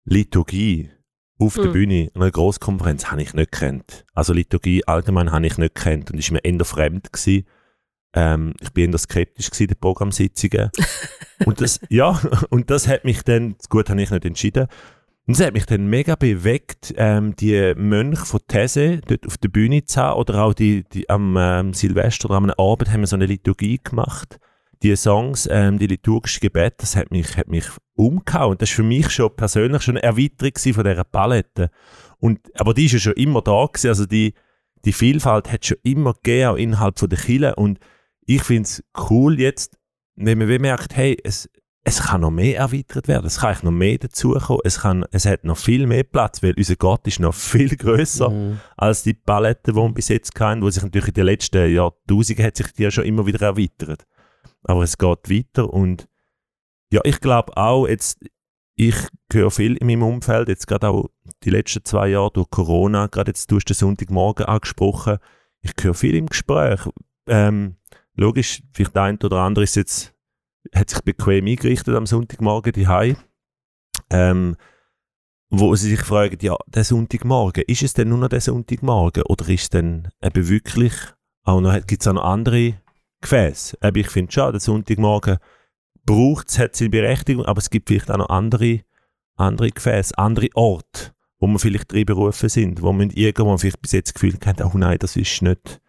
[0.07, 0.91] Liturgie
[1.39, 1.73] auf der Mhm.
[1.73, 4.05] Bühne, einer Grosskonferenz, habe ich nicht kennt.
[4.15, 7.47] Also Liturgie allgemein habe ich nicht kennt und ist mir eher fremd gewesen.
[8.15, 10.71] Ähm, ich bin eher skeptisch gewesen, die Programmsitzungen.
[11.45, 12.21] und das, ja,
[12.51, 14.69] und das hat mich dann, gut habe ich nicht entschieden,
[15.27, 19.49] und das hat mich dann mega bewegt, ähm, die Mönche von These dort auf der
[19.49, 23.07] Bühne zu haben, oder auch die, die am ähm, Silvester oder am Abend haben wir
[23.07, 24.39] so eine Liturgie gemacht.
[24.83, 28.53] Die Songs, ähm, die liturgische Gebet, das hat mich, hat mich umgehauen.
[28.53, 31.71] Und das ist für mich schon persönlich schon eine Erweiterung von dieser Palette.
[32.19, 34.35] Und, aber die ist ja schon immer da gewesen, also die,
[34.85, 37.55] die Vielfalt hat schon immer gegeben, auch innerhalb von der Kirche.
[37.55, 37.79] Und
[38.27, 39.77] ich finde es cool jetzt,
[40.17, 41.49] wenn man merkt, hey, es,
[41.85, 45.45] es kann noch mehr erweitert werden, es kann noch mehr dazukommen, es, kann, es hat
[45.45, 48.61] noch viel mehr Platz, weil unser Gott ist noch viel grösser Mhm.
[48.77, 52.45] als die Palette, die wir bis jetzt hatten, wo sich natürlich in den letzten Jahrtausenden
[52.45, 54.07] hat sich die ja schon immer wieder erweitert.
[54.65, 56.09] Aber es geht weiter und
[56.93, 58.25] ja, ich glaube auch, jetzt,
[58.77, 58.97] ich
[59.33, 61.11] höre viel in meinem Umfeld, jetzt gerade auch
[61.43, 65.19] die letzten zwei Jahre durch Corona, gerade jetzt du hast den Sonntagmorgen angesprochen,
[65.61, 66.81] ich höre viel im Gespräch.
[67.27, 67.77] Ähm,
[68.15, 70.15] logisch, vielleicht der eine oder andere ist jetzt,
[70.75, 72.87] hat sich bequem eingerichtet am Sonntagmorgen die
[74.11, 74.57] ähm,
[75.51, 79.49] wo sie sich fragen, ja, der Sonntagmorgen, ist es denn nur noch der Sonntagmorgen oder
[79.49, 80.93] ist es denn eben wirklich
[81.87, 82.75] gibt es auch noch andere
[83.25, 83.79] Gefäße?
[83.83, 85.39] Eben, ich finde schon, der Sonntagmorgen
[86.05, 88.81] braucht es, hat seine Berechtigung, aber es gibt vielleicht auch noch andere,
[89.37, 93.93] andere Gefäße, andere Orte, wo wir vielleicht drin berufen sind, wo man irgendwo vielleicht bis
[93.93, 95.81] jetzt das Gefühl hat, oh nein, das ist nicht,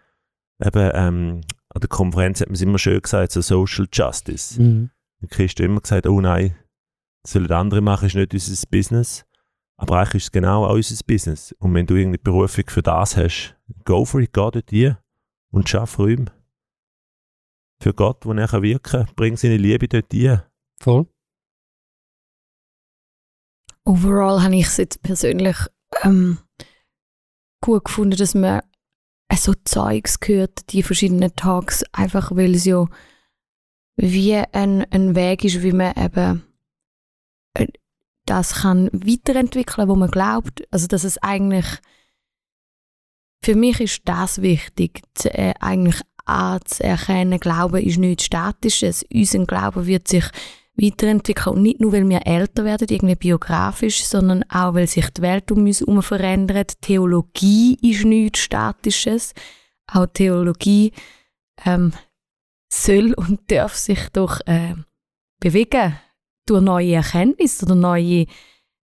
[0.63, 4.61] eben, ähm, an der Konferenz hat man es immer schön gesagt, so Social Justice.
[4.61, 4.91] Mhm.
[5.21, 6.55] Der Christ hat immer gesagt, oh nein,
[7.21, 9.25] das sollen andere machen, ist nicht unser Business.
[9.75, 11.53] Aber eigentlich ist es genau auch unser Business.
[11.59, 14.95] Und wenn du irgendeine Berufung für das hast, go for it, geh dort hin
[15.51, 16.27] und schaff Räume.
[17.81, 19.15] Für Gott, wo er wirken kann.
[19.15, 20.41] Bring seine Liebe dort hin.
[20.81, 21.07] Voll.
[23.85, 25.57] Overall habe ich es jetzt persönlich
[26.03, 26.39] ähm,
[27.61, 28.61] gut gefunden, dass man
[29.35, 32.85] so Zeugs gehört, die verschiedenen Tags, einfach weil es ja
[33.97, 36.43] wie ein, ein Weg ist, wie man eben
[37.53, 37.67] äh,
[38.25, 40.63] das kann weiterentwickeln, wo man glaubt.
[40.71, 41.65] Also dass es eigentlich
[43.43, 49.05] für mich ist das wichtig, zu, äh, eigentlich anzuerkennen, Glauben ist nichts Statisches.
[49.11, 50.25] Unser Glaube wird sich
[50.77, 55.21] weiterentwickeln und nicht nur, weil wir älter werden, irgendwie biografisch, sondern auch, weil sich die
[55.21, 56.81] Welt um uns herum verändert.
[56.81, 59.33] Theologie ist nichts Statisches.
[59.87, 60.91] Auch Theologie
[61.65, 61.93] ähm,
[62.69, 64.75] soll und darf sich doch äh,
[65.39, 65.95] bewegen
[66.45, 68.25] durch neue Erkenntnisse oder neue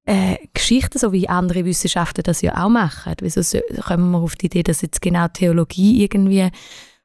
[0.05, 3.15] äh, Geschichten, so wie andere Wissenschaften das ja auch machen.
[3.21, 6.51] Wieso so, kommen wir auf die Idee, dass jetzt genau Theologie irgendwie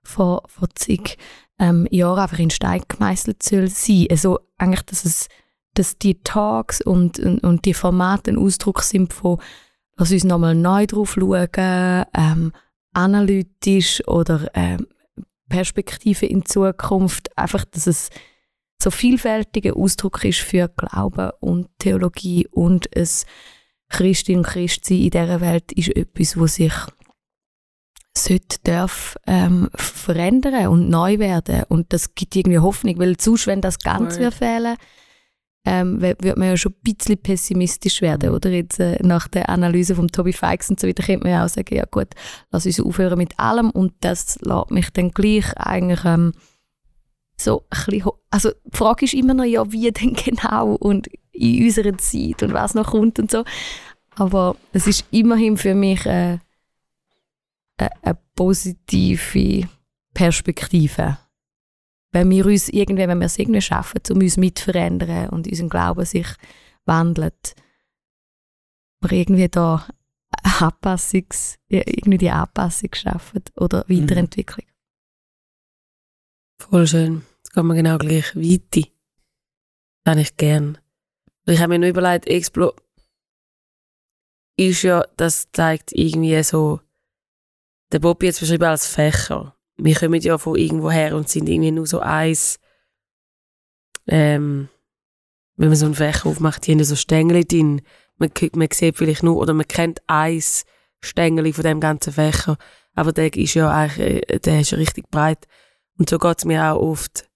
[0.07, 1.17] vor, vor zig
[1.59, 4.07] ähm, Jahren einfach in Stein gemeißelt soll sein.
[4.09, 5.27] Also eigentlich, dass es
[5.73, 9.39] dass die Talks und, und, und die Formate ein Ausdruck sind von
[9.95, 12.51] lass uns nochmal neu drauf schauen, ähm,
[12.93, 14.87] analytisch oder ähm,
[15.49, 18.09] Perspektive in Zukunft, einfach, dass es
[18.81, 23.25] so vielfältiger Ausdruck ist für Glauben und Theologie und es
[23.89, 26.73] Christin und Christsein in dieser Welt ist etwas, was sich
[28.23, 31.63] sollte, darf ähm, verändern und neu werden.
[31.69, 34.75] Und das gibt irgendwie Hoffnung, weil sonst, wenn das ganz wird fehlen,
[35.67, 38.49] ähm, wird man ja schon ein bisschen pessimistisch werden, oder?
[38.49, 41.49] Jetzt, äh, nach der Analyse von Toby Fikes und so weiter, könnte man ja auch
[41.49, 42.08] sagen, ja gut,
[42.51, 46.32] lass uns aufhören mit allem und das lässt mich dann gleich eigentlich ähm,
[47.38, 51.65] so ein bisschen, also die Frage ist immer noch, ja, wie denn genau und in
[51.65, 53.43] unserer Zeit und was noch kommt und so,
[54.15, 56.39] aber es ist immerhin für mich äh,
[57.77, 59.67] eine, positive
[60.13, 61.17] Perspektive.
[62.11, 66.05] Wenn wir uns irgendwie, wenn wir es irgendwie schaffen, um uns mitverändern und unser Glauben
[66.05, 66.27] sich
[66.85, 67.55] wandelt,
[69.01, 69.87] wir irgendwie da
[70.43, 74.65] Anpassungs, irgendwie die Anpassung schaffen oder Weiterentwicklung.
[76.59, 77.23] Voll schön.
[77.37, 78.89] Jetzt geht mir genau gleich weiter.
[80.03, 80.77] Das habe ich gern.
[81.45, 82.73] Ich habe mir nur überlegt, Explo
[84.57, 86.81] ist ja, das zeigt irgendwie so,
[87.91, 89.56] der Bobby jetzt beschrieben als Fächer.
[89.78, 92.60] Wir kommen ja von irgendwo her und sind irgendwie nur so eins,
[94.08, 94.69] ähm,
[95.56, 97.82] wenn man so einen Fächer aufmacht, die haben so Stängel drin.
[98.17, 100.65] Man, man sieht vielleicht nur, oder man kennt eins
[101.02, 102.58] Stängel von dem ganzen Fächer,
[102.95, 105.47] aber der ist ja eigentlich, äh, der ist richtig breit.
[105.97, 107.30] Und so geht es mir auch oft.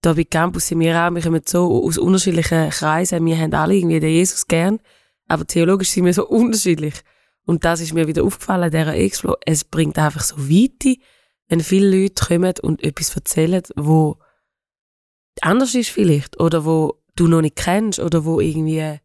[0.00, 3.74] Da bei Campus sind wir auch, wir kommen so aus unterschiedlichen Kreisen, wir haben alle
[3.76, 4.80] irgendwie den Jesus gern,
[5.28, 7.02] aber theologisch sind wir so unterschiedlich.
[7.44, 9.36] Und das ist mir wieder aufgefallen, dieser Explo.
[9.44, 10.96] Es bringt einfach so Weite,
[11.48, 14.18] wenn viele Leute kommen und etwas erzählen, wo
[15.40, 18.98] anders ist vielleicht, oder wo du noch nicht kennst, oder wo irgendwie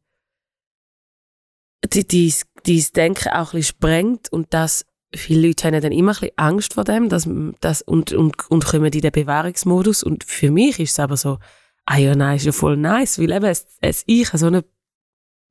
[1.86, 6.20] die, dein Denken auch ein bisschen sprengt und das viele Leute haben dann immer ein
[6.20, 7.30] bisschen Angst vor dem dass,
[7.62, 10.04] dass, und, und, und kommen in den Bewahrungsmodus.
[10.04, 11.40] Und für mich ist es aber so,
[11.86, 14.66] ah ja, nein, ist ja voll nice, weil eben es, es, ich so eine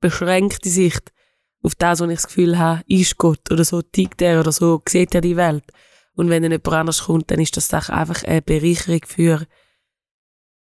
[0.00, 1.12] beschränkte Sicht
[1.66, 4.80] auf das, wo ich das Gefühl habe, ist Gott oder so tickt er oder so
[4.88, 5.64] sieht er die Welt.
[6.14, 9.46] Und wenn dann jemand anders kommt, dann ist das doch einfach eine Bereicherung für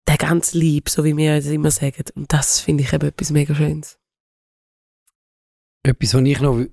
[0.08, 2.04] den ganzen Lieb, so wie wir es immer sagen.
[2.16, 3.98] Und das finde ich eben etwas mega Schönes.
[5.84, 6.66] Etwas, was ich noch,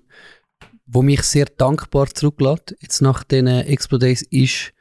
[0.88, 4.74] wo mich sehr dankbar zurücklässt, jetzt nach den Explodays, ist,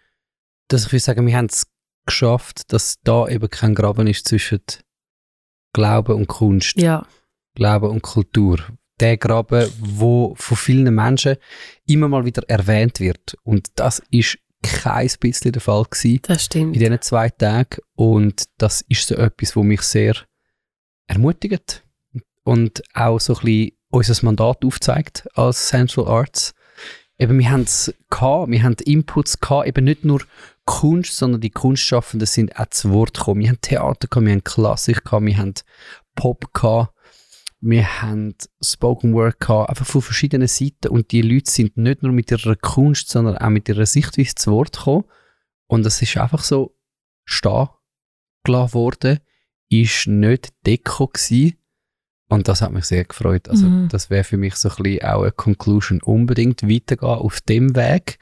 [0.69, 1.67] dass ich würde sagen, wir haben es
[2.07, 4.63] geschafft, dass da eben kein Graben ist zwischen
[5.75, 7.07] Glaube und Kunst, Ja,
[7.55, 8.59] Glaube und Kultur.
[9.01, 11.37] Der Graben, wo von vielen Menschen
[11.87, 13.37] immer mal wieder erwähnt wird.
[13.43, 16.75] Und das ist kein bisschen der Fall gewesen das stimmt.
[16.75, 17.79] in diesen zwei Tagen.
[17.95, 20.15] Und das ist so etwas, wo mich sehr
[21.07, 21.85] ermutigt
[22.45, 26.55] und auch so ein bisschen unser Mandat aufzeigt als Central Arts.
[27.19, 30.23] Eben, wir haben es gehabt, wir haben Inputs gehabt, eben nicht nur
[30.65, 33.43] Kunst, sondern die Kunstschaffenden sind auch zu Wort gekommen.
[33.43, 35.55] Wir haben Theater gehabt, wir haben Klassik gehabt, wir haben
[36.17, 36.94] Pop gehabt,
[37.67, 42.13] wir haben Spoken Word gehabt, einfach von verschiedenen Seiten und die Leute sind nicht nur
[42.13, 45.05] mit ihrer Kunst, sondern auch mit ihrer Sichtweise zu Wort gekommen
[45.67, 46.77] und das ist einfach so
[47.25, 47.69] stehen
[48.45, 49.21] gelassen worden,
[49.71, 51.55] ist nicht Deko gewesen.
[52.29, 53.49] Und das hat mich sehr gefreut.
[53.49, 53.89] Also, Mhm.
[53.89, 56.03] das wäre für mich so ein bisschen auch eine Conclusion.
[56.03, 58.19] Unbedingt weitergehen auf dem Weg.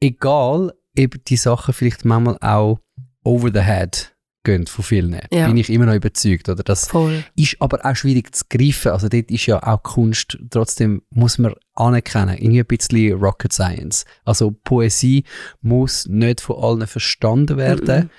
[0.00, 2.80] Egal, eben die Sachen vielleicht manchmal auch
[3.24, 4.15] over the head
[4.46, 5.20] gehen von vielen.
[5.32, 5.48] Ja.
[5.48, 6.48] Bin ich immer noch überzeugt.
[6.48, 7.24] Oder das Voll.
[7.36, 8.92] ist aber auch schwierig zu greifen.
[8.92, 14.04] Also dort ist ja auch Kunst, trotzdem muss man anerkennen, irgendwie ein bisschen Rocket Science.
[14.24, 15.24] Also Poesie
[15.60, 18.10] muss nicht von allen verstanden werden Mhm.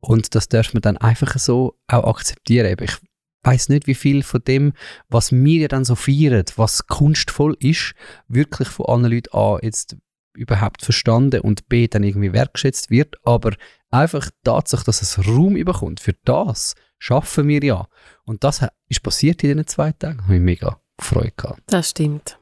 [0.00, 2.76] und das darf man dann einfach so auch akzeptieren.
[2.80, 2.96] Ich
[3.44, 4.72] weiß nicht, wie viel von dem,
[5.08, 7.92] was wir ja dann so feiern, was kunstvoll ist,
[8.26, 9.96] wirklich von anderen Leuten A jetzt
[10.36, 13.52] überhaupt verstanden und B dann irgendwie wertgeschätzt wird, aber
[13.96, 17.88] einfach die Tatsache, dass es Raum überkommt, für das schaffen wir ja.
[18.24, 20.22] Und das ist passiert in diesen zwei Tagen.
[20.24, 21.62] Habe ich mega Freude gehabt.
[21.66, 22.38] Das stimmt.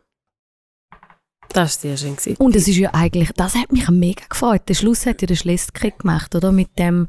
[1.49, 2.17] Das war sehr schön.
[2.17, 2.37] Gewesen.
[2.37, 4.63] Und es ist ja eigentlich, das hat mich mega gefreut.
[4.69, 6.53] Der Schluss hat ja der Schlestkrieg gemacht, oder?
[6.53, 7.09] Mit dem,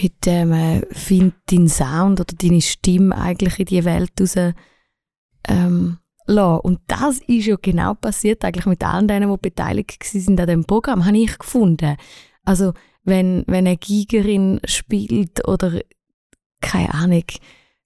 [0.00, 4.36] mit dem, äh, find deinen Sound oder deine Stimme eigentlich in die Welt raus,
[5.48, 6.60] ähm, lassen.
[6.60, 10.64] Und das ist ja genau passiert, eigentlich mit allen denen, die beteiligt waren an dem
[10.64, 11.96] Programm, habe ich gefunden.
[12.44, 12.72] Also,
[13.10, 15.80] wenn, wenn eine Gigerin spielt oder,
[16.62, 17.24] keine Ahnung,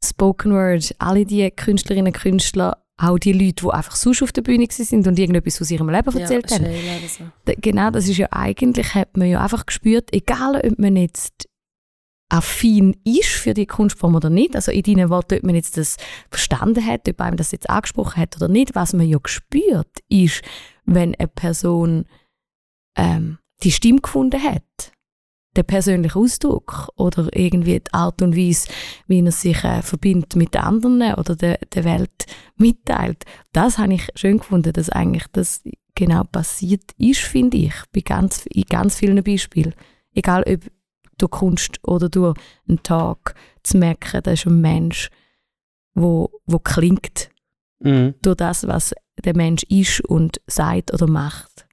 [0.05, 4.43] Spoken Word, alle die Künstlerinnen und Künstler, auch die Leute, die einfach sonst auf der
[4.43, 7.09] Bühne sind und irgendetwas aus ihrem Leben erzählt ja, haben.
[7.09, 7.25] So.
[7.61, 11.49] Genau, das ist ja eigentlich, hat man ja einfach gespürt, egal ob man jetzt
[12.29, 15.97] affin ist für die Kunstform oder nicht, also in deinen Worten, ob man jetzt das
[16.31, 20.43] verstanden hat, ob einem das jetzt angesprochen hat oder nicht, was man ja gespürt ist,
[20.85, 22.07] wenn eine Person
[22.97, 24.93] ähm, die Stimme gefunden hat,
[25.57, 28.69] der persönliche Ausdruck oder irgendwie die Art und Weise,
[29.07, 33.25] wie er sich äh, verbindet mit anderen oder der, der Welt mitteilt.
[33.53, 35.63] Das habe ich schön gefunden, dass eigentlich das
[35.95, 39.75] genau passiert ist, finde ich, bei ganz, in ganz vielen Beispielen.
[40.13, 40.61] Egal ob
[41.19, 42.37] durch Kunst oder durch
[42.69, 45.11] einen Tag zu merken, da ist ein Mensch,
[45.95, 47.31] wo, wo klingt
[48.23, 51.64] durch das, was der Mensch ist und sagt oder macht.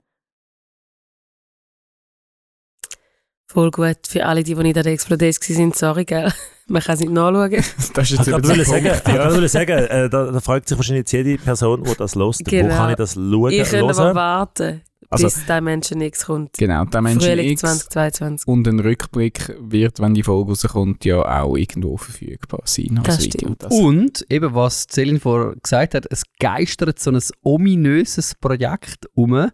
[3.53, 3.97] Voll gut.
[4.07, 6.31] Für alle, die, die nicht an der Explodes waren, sorry, gell?
[6.67, 7.51] Man kann es nicht nachschauen.
[7.51, 9.31] Das ist Ich jetzt wollte eben der sagen, ich ja.
[9.33, 12.73] wollte sagen äh, da, da fragt sich wahrscheinlich jetzt jede Person, die das hört, Genau.
[12.73, 13.51] wo kann ich das schauen?
[13.51, 16.53] Ich kann aber warten, Also- bis der Menschen X kommt.
[16.57, 18.47] Genau, Mensch Frühling X 2022.
[18.47, 23.01] und ein Rückblick wird, wenn die Folge rauskommt, ja auch irgendwo verfügbar sein.
[23.03, 23.63] als Das stimmt.
[23.63, 29.49] Das- Und eben, was Celine vorher gesagt hat, es geistert so ein ominöses Projekt um,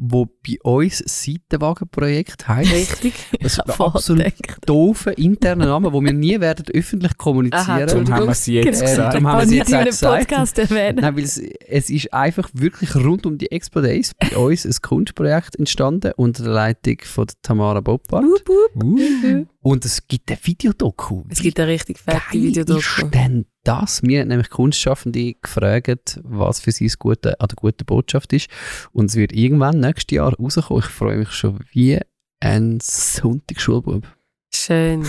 [0.00, 2.72] wo bei uns Seitenwagenprojekt heisst.
[2.72, 3.14] Richtig.
[3.40, 4.32] Das ist ein absolut
[4.64, 7.66] doofer interner Name, wo wir nie werden öffentlich Aha, kommunizieren.
[7.66, 8.14] Darum Entschuldigung.
[8.14, 8.80] haben wir sie jetzt Genau.
[8.90, 9.14] gesagt.
[9.14, 10.28] Darum haben wir sie jetzt gesagt.
[10.28, 10.98] Podcast erwähnen.
[11.00, 14.74] Nein, weil es, es ist einfach wirklich rund um die Expo Days bei uns ein
[14.80, 18.24] Kunstprojekt entstanden unter der Leitung von Tamara Boppard.
[18.24, 18.82] Wup, wup.
[18.84, 19.46] Uh.
[19.60, 21.24] Und es gibt ein Videodoku.
[21.28, 22.78] Es gibt eine richtig fette Geil Videodoku.
[22.78, 24.02] ist denn das?
[24.02, 28.48] Wir haben nämlich Kunstschaffende gefragt, was für sie das Gute an der guten Botschaft ist.
[28.92, 30.82] Und es wird irgendwann nächstes Jahr rauskommen.
[30.82, 32.00] Ich freue mich schon wie
[32.40, 34.06] ein Sonntagsschulbub.
[34.52, 35.06] Schön.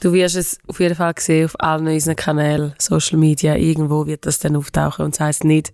[0.00, 3.56] Du wirst es auf jeden Fall sehen auf allen unseren Kanälen, Social Media.
[3.56, 5.72] Irgendwo wird das dann auftauchen und es heisst nicht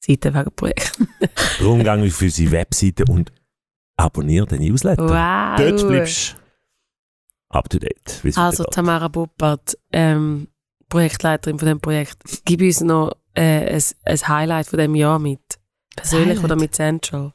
[0.00, 0.98] Seitenwagenprojekt.
[1.58, 3.32] Darum gehe ich auf unsere Webseite und
[3.96, 5.08] abonniere den Newsletter.
[5.08, 5.58] Wow.
[5.58, 6.46] Dort bleibst du
[7.56, 8.22] up to date.
[8.36, 8.64] Also.
[8.64, 10.48] Tamara Boppert, ähm,
[10.88, 15.40] Projektleiterin von dem Projekt, gib uns noch äh, ein, ein Highlight von dem Jahr mit.
[15.96, 17.32] Persönlich oder mit Central?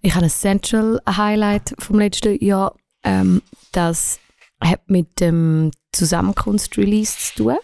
[0.00, 2.74] Ich habe ein Central Highlight vom letzten Jahr.
[3.04, 4.18] Ähm, das
[4.60, 7.56] hat mit dem Zusammenkunft-Release zu tun.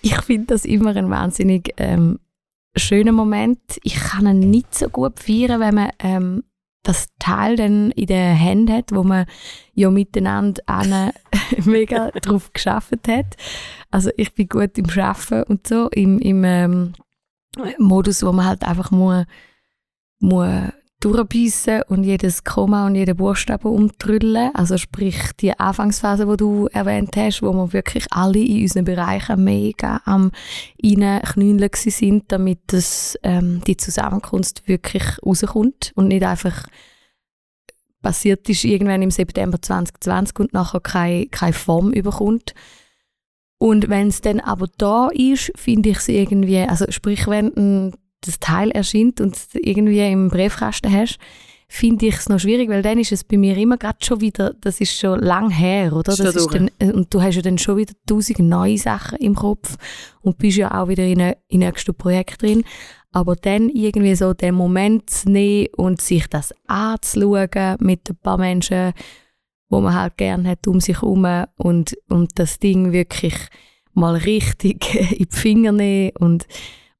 [0.00, 2.18] Ich finde das immer ein wahnsinnig ähm,
[2.76, 3.60] schöner Moment.
[3.82, 6.44] Ich kann ihn nicht so gut feiern, wenn man ähm,
[6.82, 9.26] das Teil dann in den Händen hat, wo man
[9.74, 11.12] ja miteinander
[11.64, 13.36] mega drauf geschafft hat.
[13.90, 16.92] Also ich bin gut im Schaffen und so, im, im ähm,
[17.78, 19.24] Modus, wo man halt einfach muss,
[20.18, 20.72] muss
[21.04, 24.50] durchbeissen und jedes Komma und jeden Buchstaben umtrüllen.
[24.54, 29.42] Also sprich die Anfangsphase, die du erwähnt hast, wo wir wirklich alle in unseren Bereichen
[29.42, 30.30] mega am
[30.82, 36.66] reinknüllen sind, damit das, ähm, die Zusammenkunft wirklich rauskommt und nicht einfach
[38.02, 42.52] passiert ist irgendwann im September 2020 und nachher keine, keine Form überkommt.
[43.58, 47.94] Und wenn es dann aber da ist, finde ich es irgendwie, also sprich, wenn ein
[48.22, 51.18] das Teil erscheint und es irgendwie im Briefkasten hast,
[51.68, 54.54] finde ich es noch schwierig, weil dann ist es bei mir immer gerade schon wieder,
[54.60, 56.14] das ist schon lang her, oder?
[56.14, 59.34] Das ist dann, äh, und du hast ja dann schon wieder tausend neue Sachen im
[59.34, 59.76] Kopf
[60.20, 62.64] und bist ja auch wieder in einem in nächsten Projekt drin.
[63.10, 68.38] Aber dann irgendwie so den Moment zu nehmen und sich das anzuschauen mit ein paar
[68.38, 68.92] Menschen
[69.72, 73.34] wo man halt gern hat um sich herum und, und das Ding wirklich
[73.94, 76.46] mal richtig in die Finger nehmen und,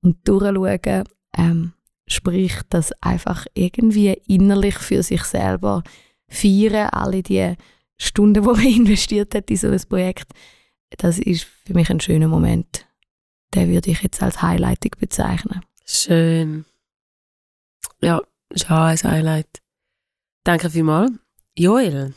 [0.03, 1.05] und durchschauen.
[1.37, 1.73] Ähm,
[2.07, 5.83] sprich, das einfach irgendwie innerlich für sich selber
[6.29, 7.55] feiern, alle die
[7.99, 10.33] Stunden, die man investiert hat in so ein Projekt,
[10.99, 12.87] das ist für mich ein schöner Moment.
[13.55, 15.61] Den würde ich jetzt als Highlighting bezeichnen.
[15.85, 16.65] Schön.
[18.01, 19.63] Ja, ist auch ein Highlight.
[20.45, 21.13] Danke vielmals.
[21.57, 22.15] Joel,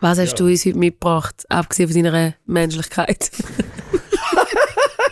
[0.00, 0.36] was hast Ja.
[0.36, 3.30] du uns heute mitgebracht, abgesehen von deiner Menschlichkeit?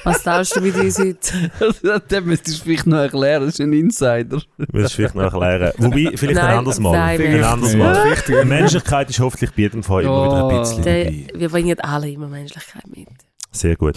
[0.05, 1.51] was teilst du mit uns heute?
[2.09, 4.41] das müsstest du vielleicht noch erklären, das ist ein Insider.
[4.57, 5.73] Willst du vielleicht noch erklären?
[5.79, 6.93] Wobei, vielleicht Nein, ein anderes Mal.
[6.93, 7.79] nein, ein anderes Ja.
[7.79, 8.17] Mal.
[8.29, 10.61] Die Menschlichkeit ist hoffentlich bei jedem Fall immer wieder ein Ja.
[10.61, 11.27] bisschen Der, dabei.
[11.35, 13.09] wir bringen alle immer Menschlichkeit mit.
[13.51, 13.97] Sehr gut.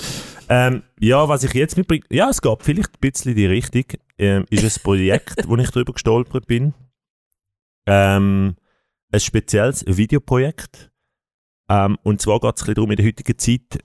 [0.49, 3.85] Ähm, ja, was ich jetzt mitbringe, ja, es geht vielleicht ein bisschen die Richtung,
[4.19, 6.73] ähm, ist ein Projekt, wo ich darüber gestolpert bin.
[7.87, 8.55] Ähm,
[9.11, 10.91] ein spezielles Videoprojekt.
[11.69, 13.79] Ähm, und zwar geht es ein bisschen darum, in der heutigen Zeit,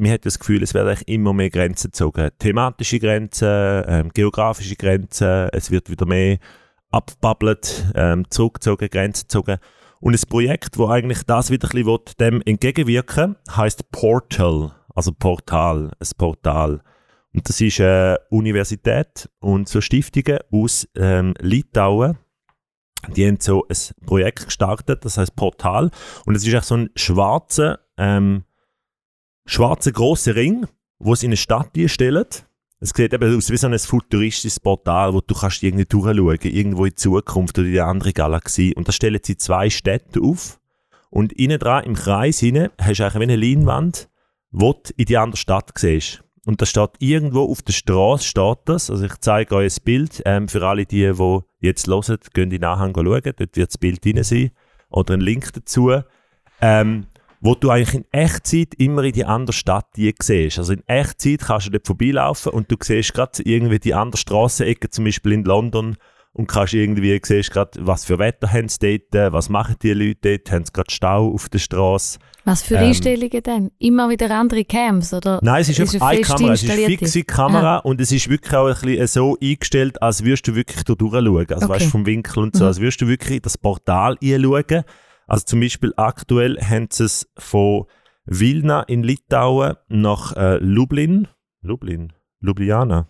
[0.00, 2.30] man hat das Gefühl, es werden immer mehr Grenzen gezogen.
[2.38, 6.38] Thematische Grenzen, ähm, geografische Grenzen, es wird wieder mehr
[6.90, 9.58] abgebabbelt, ähm, zurückgezogen, Grenzen gezogen.
[10.00, 15.12] Und ein Projekt, wo eigentlich das wieder ein bisschen will, dem entgegenwirken heißt Portal, also
[15.12, 16.80] Portal, ein Portal.
[17.34, 22.16] Und das ist eine Universität und so Stiftungen aus ähm, Litauen.
[23.14, 25.90] Die haben so ein Projekt gestartet, das heißt Portal.
[26.24, 28.44] Und es ist echt so ein schwarzer, ähm,
[29.50, 30.66] schwarzer grosser Ring,
[30.98, 32.24] wo sie in eine Stadt stellen.
[32.82, 36.84] Es sieht eben aus wie so ein futuristisches Portal, wo du kannst irgendwie durchschauen, irgendwo
[36.84, 38.74] in die Zukunft oder in eine andere Galaxie.
[38.74, 40.58] Und da stellen sie zwei Städte auf.
[41.10, 44.08] Und innen dran, im Kreis hinein, hast du eigentlich eine Leinwand,
[44.50, 46.22] wo du in die andere Stadt siehst.
[46.46, 48.88] Und da steht irgendwo auf der Straße steht das.
[48.88, 50.22] Also ich zeige euch ein Bild.
[50.24, 53.20] Ähm, für alle die, die jetzt hören, gehen in Nachhang schauen.
[53.22, 54.52] Dort wird das Bild drin sein.
[54.88, 55.92] Oder ein Link dazu.
[56.62, 57.06] Ähm,
[57.40, 60.58] wo du eigentlich in Echtzeit immer in die andere Stadt die siehst.
[60.58, 64.90] Also in Echtzeit kannst du dort vorbeilaufen und du siehst gerade irgendwie die andere Strassenecke,
[64.90, 65.96] zum Beispiel in London,
[66.32, 70.38] und kannst irgendwie, siehst gerade, was für Wetter haben sie dort, was machen die Leute
[70.38, 72.20] dort, haben sie gerade Stau auf der Straße.
[72.44, 73.70] Was für Ähm, Einstellungen denn?
[73.80, 75.12] Immer wieder andere Cams?
[75.12, 75.40] Oder?
[75.42, 78.28] Nein, es ist, Ist einfach eine Kamera, es ist eine fixe Kamera und es ist
[78.28, 81.46] wirklich auch ein bisschen so eingestellt, als würdest du wirklich da durchschauen.
[81.50, 81.68] Also Okay.
[81.68, 82.68] weißt vom Winkel und so, Mhm.
[82.68, 84.84] als würdest du wirklich in das Portal einschauen.
[85.30, 87.84] Also zum Beispiel aktuell haben sie es von
[88.24, 91.28] Vilna in Litauen nach äh, Lublin,
[91.62, 93.08] Lublin, Ljubljana.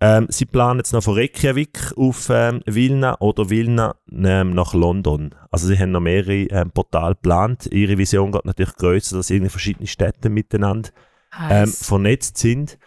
[0.00, 5.32] Ähm, sie planen jetzt noch von Reykjavik auf ähm, Vilna oder Vilna ähm, nach London.
[5.52, 7.68] Also sie haben noch mehrere ähm, Portale geplant.
[7.70, 10.90] Ihre Vision geht natürlich größer, dass irgendwie verschiedene Städte miteinander
[11.48, 12.78] ähm, vernetzt sind.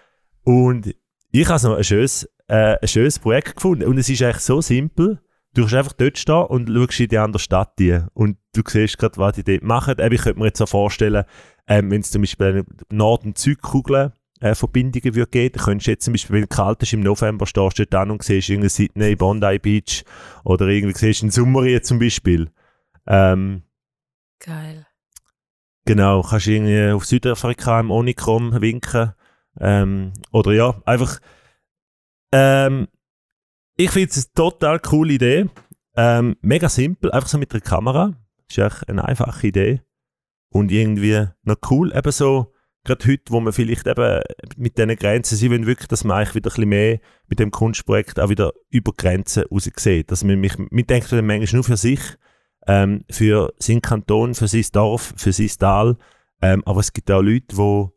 [0.43, 0.93] Und
[1.31, 3.85] ich habe so ein schönes, äh, ein schönes Projekt gefunden.
[3.85, 5.21] Und es ist eigentlich so simpel.
[5.53, 8.07] Du kannst einfach dort stehen und schaust in die andere Stadt rein.
[8.13, 9.95] Und du siehst gerade, was die dort machen.
[9.99, 11.25] Eben, ich könnte mir jetzt so vorstellen,
[11.67, 15.87] ähm, wenn es zum Beispiel eine Nord- und Südkugel äh, Verbindungen würde geben, dann könntest
[15.87, 18.49] du jetzt zum Beispiel, wenn es kalt ist, im November stehst du an und siehst
[18.49, 20.03] irgendwie Sydney, Bondi Beach
[20.43, 22.49] oder irgendwie siehst du in Summerien zum Beispiel.
[23.07, 23.63] Ähm,
[24.39, 24.87] Geil.
[25.85, 29.13] Genau, kannst irgendwie auf Südafrika im Onicrom winken.
[29.59, 31.19] Ähm, oder ja, einfach.
[32.31, 32.87] Ähm,
[33.75, 35.45] ich finde es eine total coole Idee.
[35.95, 38.13] Ähm, mega simpel, einfach so mit der Kamera.
[38.49, 39.81] Ist echt eine einfache Idee.
[40.49, 42.51] Und irgendwie noch cool, eben so,
[42.83, 44.21] gerade heute, wo man vielleicht eben
[44.57, 47.51] mit diesen Grenzen, sie wollen wirklich, dass man eigentlich wieder ein bisschen mehr mit dem
[47.51, 50.11] Kunstprojekt auch wieder über Grenzen raus sieht.
[50.11, 52.01] Dass man mich, man denkt dann manchmal nur für sich,
[52.67, 55.97] ähm, für seinen Kanton, für sein Dorf, für sein Tal.
[56.41, 57.87] Ähm, aber es gibt auch Leute, die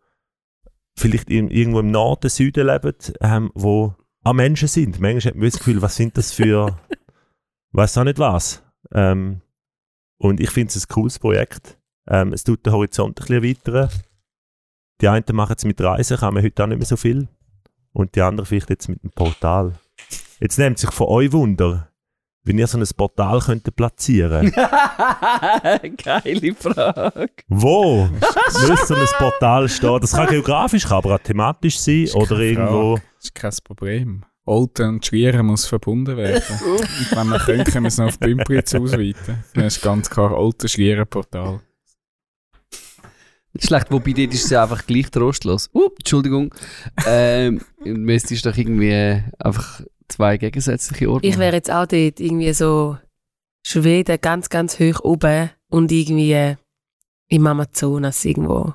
[0.97, 5.01] vielleicht irgendwo im Norden, Süden leben, ähm, wo auch Menschen sind.
[5.01, 6.79] Manchmal hat man das Gefühl, was sind das für,
[7.73, 8.63] weiß auch nicht was.
[8.93, 9.43] Ähm,
[10.19, 11.79] und ich finde es ein cooles Projekt.
[12.09, 13.91] Ähm, es tut den Horizont ein bisschen erweitern.
[15.01, 17.29] Die einen machen es mit Reisen, kann man heute auch nicht mehr so viel.
[17.93, 19.75] Und die anderen vielleicht jetzt mit dem Portal.
[20.41, 21.91] Jetzt nimmt sich von euch Wunder,
[22.45, 27.31] wenn ihr so ein Portal könntet platzieren Geile Frage.
[27.49, 30.01] Wo müsste so ein Portal stehen?
[30.01, 32.99] Das kann geografisch, kann aber auch thematisch sein Ist oder keine irgendwo.
[33.17, 34.25] Das ist kein Problem.
[34.47, 36.43] Olten und Schlieren muss verbunden werden.
[36.67, 39.43] und wenn wir können, können wir es noch auf Bümpritz ausweiten.
[39.55, 41.61] Dann ist ganz klar Olten-Schlieren-Portal.
[43.59, 45.71] Schlecht, wobei dort ist es ja einfach gleich trostlos.
[45.73, 46.53] Uh, Entschuldigung.
[47.07, 52.53] Ähm, müsstest doch irgendwie äh, einfach zwei gegensätzliche Orte Ich wäre jetzt auch dort irgendwie
[52.53, 52.99] so
[53.67, 56.57] Schweden ganz, ganz hoch oben und irgendwie
[57.29, 58.75] im Amazonas irgendwo.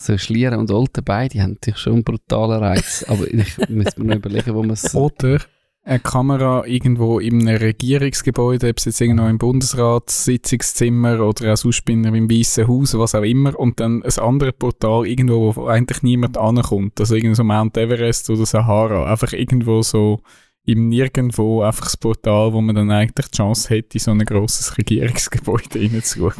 [0.00, 3.04] So Schlieren und Olten beide haben natürlich schon einen brutalen Reiz.
[3.08, 4.94] aber ich muss mir noch überlegen, wo man es...
[4.94, 5.40] Oder
[5.88, 11.84] eine Kamera irgendwo in einem Regierungsgebäude, ob es jetzt irgendwo im Bundesratssitzungszimmer oder auch sonst
[11.86, 15.66] bei einem- im Weißen Haus, was auch immer, und dann ein anderes Portal irgendwo, wo
[15.66, 17.00] eigentlich niemand ankommt.
[17.00, 19.10] Also irgendwo so Mount Everest oder Sahara.
[19.10, 20.20] Einfach irgendwo so
[20.66, 24.18] im Nirgendwo einfach das Portal, wo man dann eigentlich die Chance hätte, in so ein
[24.26, 26.34] grosses Regierungsgebäude reinzuschauen.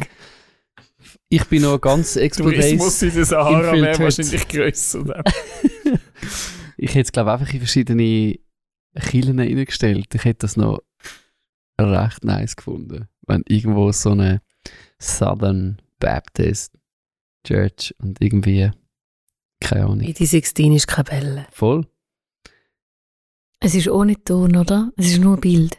[1.29, 5.03] Ich bin noch ganz Expo Tourismus in der Sahara wäre wahrscheinlich grösser.
[5.03, 5.23] dann.
[6.81, 8.39] Ich hätte es, glaube ich, einfach in verschiedene
[8.95, 10.13] Kirchen reingestellt.
[10.13, 10.79] Ich hätte das noch
[11.79, 13.07] recht nice gefunden.
[13.27, 14.41] Wenn irgendwo so eine
[15.01, 16.73] Southern Baptist
[17.45, 18.71] Church und irgendwie,
[19.61, 21.45] keine Ahnung, In die Sixtinische Kapelle.
[21.51, 21.85] voll.
[23.61, 24.91] Es ist ohne Ton, oder?
[24.97, 25.77] Es ist nur Bild.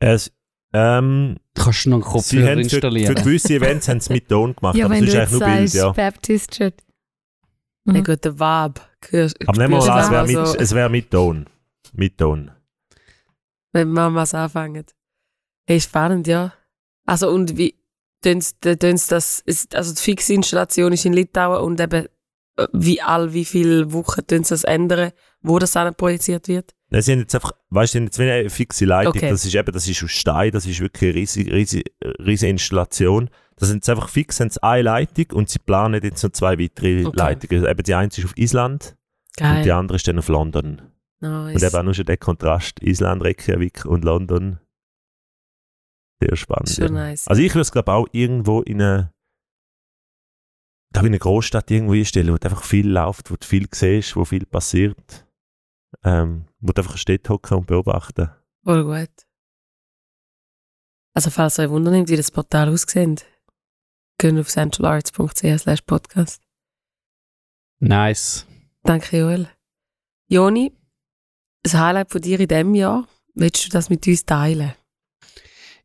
[0.00, 0.30] Es,
[0.72, 3.16] ähm, Du kannst noch einen Kopfhörer für, installieren.
[3.16, 5.40] für gewisse Events haben sie mit Ton gemacht, ja, aber wenn es du ist eigentlich
[5.40, 5.90] nur Bild, ja.
[5.92, 6.74] Baptist Church.
[7.84, 7.92] Mhm.
[7.92, 7.96] Mhm.
[7.98, 8.88] Ein guter Vab.
[9.10, 11.46] Hörst- Aber nehmen wir mal an, es wäre mit, so, wär mit Ton.
[11.92, 12.50] Mit Ton.
[13.72, 14.84] wenn Mamas anfangen.
[15.66, 16.52] Hey, spannend, ja.
[17.06, 17.74] Also, und wie
[18.24, 22.06] tun's- da tun's das, ist, also die fixe Installation ist in Litauen und eben
[22.56, 25.12] äh, wie all wie viele Wochen tun sie das ändern,
[25.42, 26.74] wo das dann projiziert wird?
[26.90, 29.12] Nein, sie haben jetzt einfach, weißt du, jetzt eine fixe Leitung.
[29.14, 29.28] Okay.
[29.30, 31.90] Das ist eben, das ist aus Stein, das ist wirklich eine riesige, riesige,
[32.24, 33.28] riesige Installation.
[33.56, 36.58] Das sind jetzt einfach fix haben sie eine Leitung und sie planen jetzt noch zwei
[36.58, 37.16] weitere Okay.
[37.16, 37.66] Leitungen.
[37.66, 38.96] Eben die eine ist auf Island
[39.40, 39.70] und die Geil.
[39.72, 40.80] andere ist dann auf London.
[41.20, 41.54] Nice.
[41.54, 44.60] Und eben auch nur schon der Kontrast Island, Reykjavik und London.
[46.20, 46.70] Sehr spannend.
[46.70, 47.08] Schon ja.
[47.08, 47.28] nice.
[47.28, 49.12] Also ich würde es glaube auch irgendwo in eine,
[50.92, 54.24] da in eine Großstadt irgendwo einstellen, wo einfach viel läuft, wo du viel siehst, wo
[54.24, 55.26] viel passiert.
[56.04, 58.30] Ähm, wo du einfach steht hocken und beobachten.
[58.62, 59.26] Voll gut.
[61.14, 63.26] Also, falls euch Wunder nimmt, wie das Portal aussieht,
[64.18, 66.42] gehen auf centralarts.ch slash podcast.
[67.80, 68.46] Nice.
[68.82, 69.48] Danke, Joel.
[70.26, 70.77] Joni,
[71.62, 74.72] das Highlight von dir in diesem Jahr, willst du das mit uns teilen?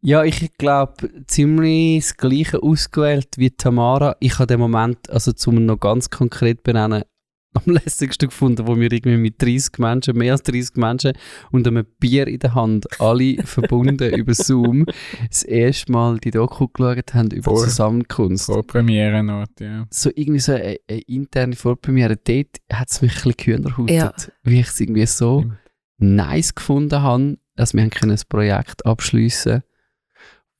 [0.01, 4.17] Ja, ich glaube, ziemlich das Gleiche ausgewählt wie Tamara.
[4.19, 7.03] Ich habe den Moment, also zum noch ganz konkret benennen,
[7.53, 11.13] am lässigsten gefunden, wo wir irgendwie mit 30 Menschen, mehr als 30 Menschen
[11.51, 14.85] und einem Bier in der Hand, alle verbunden über Zoom,
[15.29, 17.63] das erste Mal die Doku geschaut haben über Voll.
[17.65, 18.45] Zusammenkunft.
[18.45, 19.85] Vorpremierenort, ja.
[19.89, 22.17] So irgendwie so eine, eine interne Vorpremiere.
[22.17, 24.13] Dort hat es mich ein bisschen gehühnerhutet, Ja.
[24.43, 25.57] wie ich es irgendwie so Stimmt.
[26.03, 27.91] Nice gefunden habe, dass wir ein
[28.29, 29.63] Projekt abschließen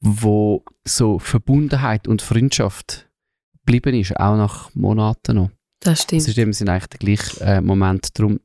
[0.04, 3.10] wo so Verbundenheit und Freundschaft
[3.66, 5.50] geblieben ist, auch nach Monaten noch.
[5.80, 6.28] Das Das stimmt.
[6.28, 8.20] ist eben sind eigentlich der gleiche äh, Moment.
[8.20, 8.42] Darum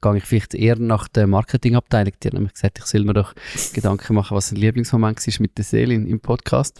[0.00, 2.12] gehe ich vielleicht eher nach der Marketingabteilung.
[2.22, 3.34] Die haben nämlich gesagt, ich soll mir doch
[3.72, 6.78] Gedanken machen, was ein Lieblingsmoment war mit der Selin im Podcast.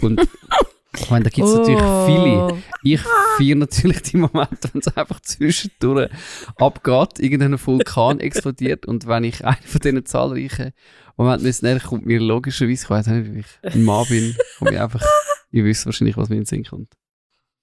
[0.00, 0.20] Und
[0.98, 2.46] ich meine, da gibt es natürlich viele.
[2.46, 2.58] Oh.
[2.82, 3.00] Ich
[3.36, 6.10] feiere natürlich die Momente, wenn es einfach zwischendurch
[6.56, 10.72] abgeht, irgendein Vulkan explodiert und wenn ich einer von diesen zahlreichen
[11.16, 14.72] Momenten nicht näher kommt mir logischerweise, ich weiß nicht, wie ich ein Mann bin, komme
[14.72, 15.04] ich einfach,
[15.50, 16.92] ihr wisst wahrscheinlich, was mir in den Sinn kommt.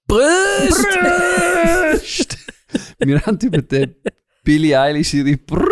[0.06, 0.86] Brüst!
[1.88, 2.38] Brrrst.
[2.98, 3.94] Wir haben über den
[4.44, 5.68] Billie Eilish ihre Brrrst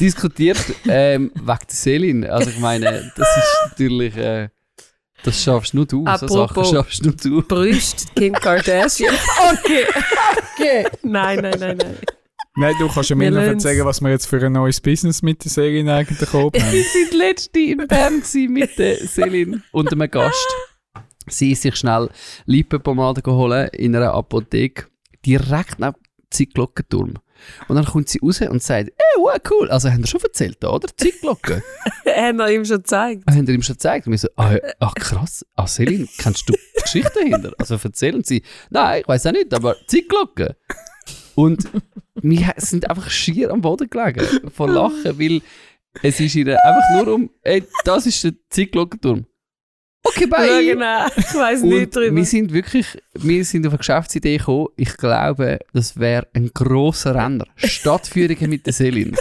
[0.00, 2.24] diskutiert, ähm, wegen der Selin.
[2.24, 4.48] Also ich meine, das ist natürlich, äh,
[5.22, 7.42] das schaffst nur du, so Sachen Apropos- schaffst nur du.
[7.42, 9.14] Brüst, Kim Kardashian.
[9.64, 9.84] Okay.
[10.54, 10.86] Okay.
[11.02, 11.96] Nein, nein, nein, nein.
[12.56, 15.44] Nein, du kannst ja mir noch erzählen, was wir jetzt für ein neues Business mit
[15.44, 16.52] der Serie eigentlich haben.
[16.52, 20.46] Wir sind letzte in Bern mit der Selin und einem Gast.
[21.28, 22.08] Sie ist sich schnell
[22.46, 24.86] Lippenpomade geholt in einer Apotheke,
[25.24, 27.14] direkt neben dem Zeitglockenturm.
[27.68, 29.70] Und dann kommt sie raus und sagt, ey, wow, cool.
[29.70, 30.88] Also, haben wir schon erzählt, da, oder?
[30.96, 31.62] Zeitglocke.
[32.06, 33.24] Haben wir ihm schon gezeigt.
[33.28, 34.06] haben wir ihm schon gezeigt.
[34.06, 37.52] Und wir so, ah, ach krass, ah, Selin, kennst du die Geschichte dahinter?
[37.58, 40.56] Also erzählen sie, nein, ich weiß auch nicht, aber Zeitglocke.
[41.34, 41.68] Und
[42.14, 45.42] wir sind einfach schier am Boden gelegen vor Lachen, weil
[46.02, 49.26] es ist ihnen einfach nur um, ey, das ist der Zeitglockenturm.
[50.04, 50.64] Okay, Ja, bye.
[50.64, 51.06] genau.
[51.16, 52.16] Ich weiß Und nicht drüber.
[52.16, 54.68] wir sind wirklich, wir sind auf eine Geschäftsidee gekommen.
[54.76, 57.44] Ich glaube, das wäre ein grosser Renner.
[57.56, 59.16] Stadtführungen mit der Selin.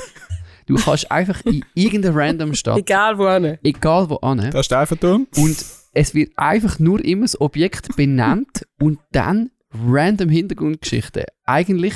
[0.68, 3.58] Du kannst einfach in irgendeine random Stadt, Egal wo hin.
[3.64, 5.26] egal wo an, Das ist der Eiffelturm.
[5.38, 11.24] und es wird einfach nur immer das Objekt benannt und dann random Hintergrundgeschichten.
[11.46, 11.96] Eigentlich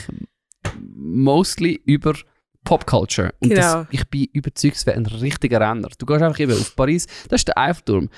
[0.96, 2.16] mostly über
[2.64, 3.34] Popculture.
[3.40, 3.62] Und Genau.
[3.62, 5.90] das, ich bin überzeugt, es wäre ein richtiger Renner.
[5.98, 8.10] Du gehst einfach eben auf Paris, das ist der Eiffelturm.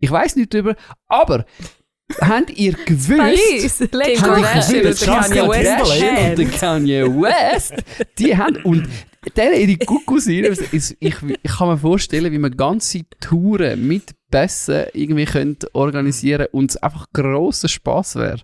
[0.00, 0.74] Ich weiß nicht drüber,
[1.08, 1.44] aber
[2.20, 3.10] habt ihr gewusst,
[4.26, 4.78] Woche.
[4.80, 6.38] und der Kanye West.
[6.38, 7.74] Und Kanye West,
[8.18, 8.88] die haben, und
[9.36, 14.86] denen ihre Kuckucksine, ist- ich, ich kann mir vorstellen, wie man ganze Touren mit Bässen
[14.94, 18.40] irgendwie könnte organisieren und es einfach grosser Spass wäre.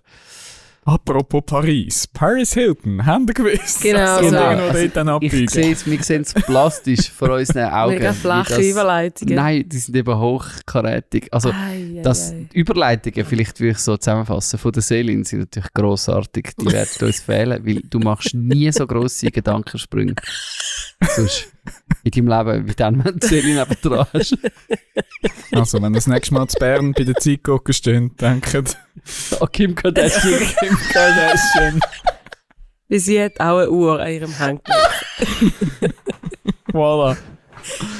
[0.87, 2.07] Apropos Paris.
[2.07, 3.81] Paris Hilton, haben ihr gewusst?
[3.81, 4.35] Genau Und so.
[4.35, 5.47] irgendwo Also, Ich abbiegen.
[5.49, 7.95] sehe es, wir sehen es plastisch vor unseren Augen.
[7.95, 9.35] Mega flache das- Überleitungen.
[9.35, 11.27] Nein, die sind eben hochkarätig.
[11.33, 12.47] Also, Ei, ei, das, ei.
[12.53, 16.51] die Überleitungen, vielleicht würde ich so zusammenfassen, von der Selin sind natürlich grossartig.
[16.57, 20.15] Die werden uns fehlen, weil du machst nie so grosse Gedankensprünge.
[21.15, 21.49] Sonst
[22.05, 24.37] in deinem Leben, wie dann, wenn du Selin neben dran hast.
[25.51, 28.53] Also, wenn ihr das nächste Mal zu Bern bei der Zeit gucken steht, denkt
[29.39, 30.39] Oh, Kim Kardashian.
[30.59, 31.79] Kim Kardashian.
[32.89, 34.83] Weil sie hat auch eine Uhr an ihrem Handgelenk.
[36.73, 37.17] Voilà.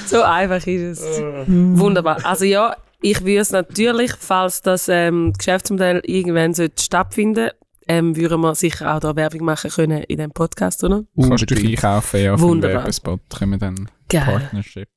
[0.05, 1.21] So einfach ist es.
[1.47, 2.25] Wunderbar.
[2.25, 7.49] Also ja, ich würde es natürlich, falls das ähm, Geschäftsmodell irgendwann sollte stattfinden
[7.87, 11.05] ähm, würden wir sicher auch da Werbung machen können in dem Podcast, oder?
[11.19, 12.79] Kannst du dich einkaufen, ja, vom Wunderbar.
[12.79, 13.21] Werbespot.
[13.37, 14.25] Können wir dann Geil.
[14.25, 14.89] Partnership.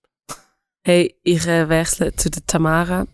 [0.82, 3.06] Hey, ich äh, wechsle zu der Tamara.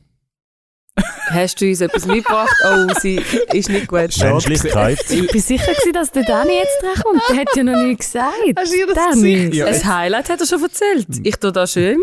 [1.30, 2.54] Hast du uns etwas mitgebracht?
[2.64, 3.20] Oh, sie
[3.52, 4.16] ist nicht gut.
[4.18, 4.98] Menschlichkeit.
[5.10, 7.22] Ich bin sicher, gewesen, dass der Dani jetzt dran kommt.
[7.28, 8.32] Der hat ja noch nie gesagt.
[8.56, 9.54] Hast du ihr das Dani.
[9.54, 11.06] Ja, Ein Highlight hat er schon erzählt.
[11.22, 11.98] Ich tue da schön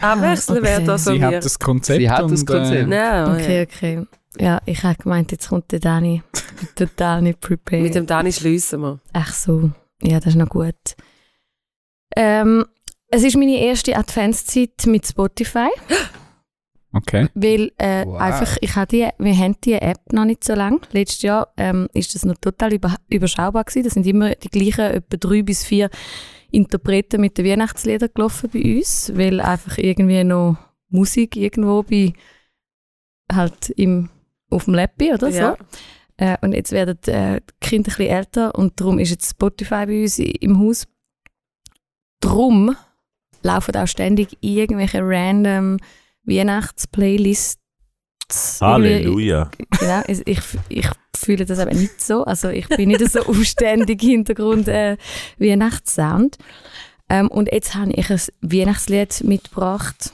[0.00, 0.66] abwechseln, okay.
[0.68, 1.26] wer da so Sie mir...
[1.26, 1.98] hat das Konzept.
[1.98, 2.90] Sie hat das und, Konzept.
[2.90, 4.02] Äh, Ja, Okay, okay.
[4.38, 6.22] Ja, ich habe gemeint, jetzt kommt der Dani.
[6.78, 7.82] Der Dani prepared.
[7.82, 9.00] Mit dem Dani schliessen wir.
[9.14, 9.70] Ach so,
[10.02, 10.74] ja, das ist noch gut.
[12.14, 12.66] Ähm,
[13.08, 15.68] es ist meine erste Adventszeit mit Spotify,
[16.96, 17.28] okay.
[17.34, 18.20] weil äh, Wow.
[18.20, 20.80] einfach, ich habe die, wir haben die App noch nicht so lange.
[20.92, 23.84] Letztes Jahr ähm, ist das noch total über, überschaubar gewesen.
[23.84, 25.90] Das sind immer die gleichen, etwa drei bis vier
[26.50, 30.56] Interpreten mit den Weihnachtsliedern gelaufen bei uns, weil einfach irgendwie noch
[30.88, 32.12] Musik irgendwo bei
[33.32, 34.08] halt im,
[34.50, 35.38] auf dem Lappi oder so.
[35.38, 35.56] Ja.
[36.16, 39.86] Äh, und jetzt werden äh, die Kinder ein bisschen älter und darum ist jetzt Spotify
[39.86, 40.86] bei uns im Haus.
[42.20, 42.74] Drum
[43.42, 45.78] laufen auch ständig irgendwelche random
[46.26, 47.56] Weihnachtsplaylists.
[48.28, 48.64] Irgendwie-
[48.94, 49.50] Halleluja.
[49.78, 52.24] Genau, ich, ich, ich fühle das aber nicht so.
[52.24, 54.96] Also ich bin nicht so aufständig Hintergrund äh,
[55.38, 56.36] Weihnachtssound.
[57.08, 60.12] Ähm, und jetzt habe ich ein Weihnachtslied mitgebracht.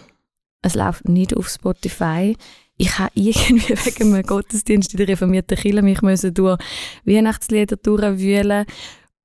[0.60, 2.36] Es läuft nicht auf Spotify.
[2.76, 6.58] Ich habe irgendwie wegen einem Gottesdienst in der reformierten Kirche mich müssen durch
[7.04, 8.66] Weihnachtslieder durchwühlen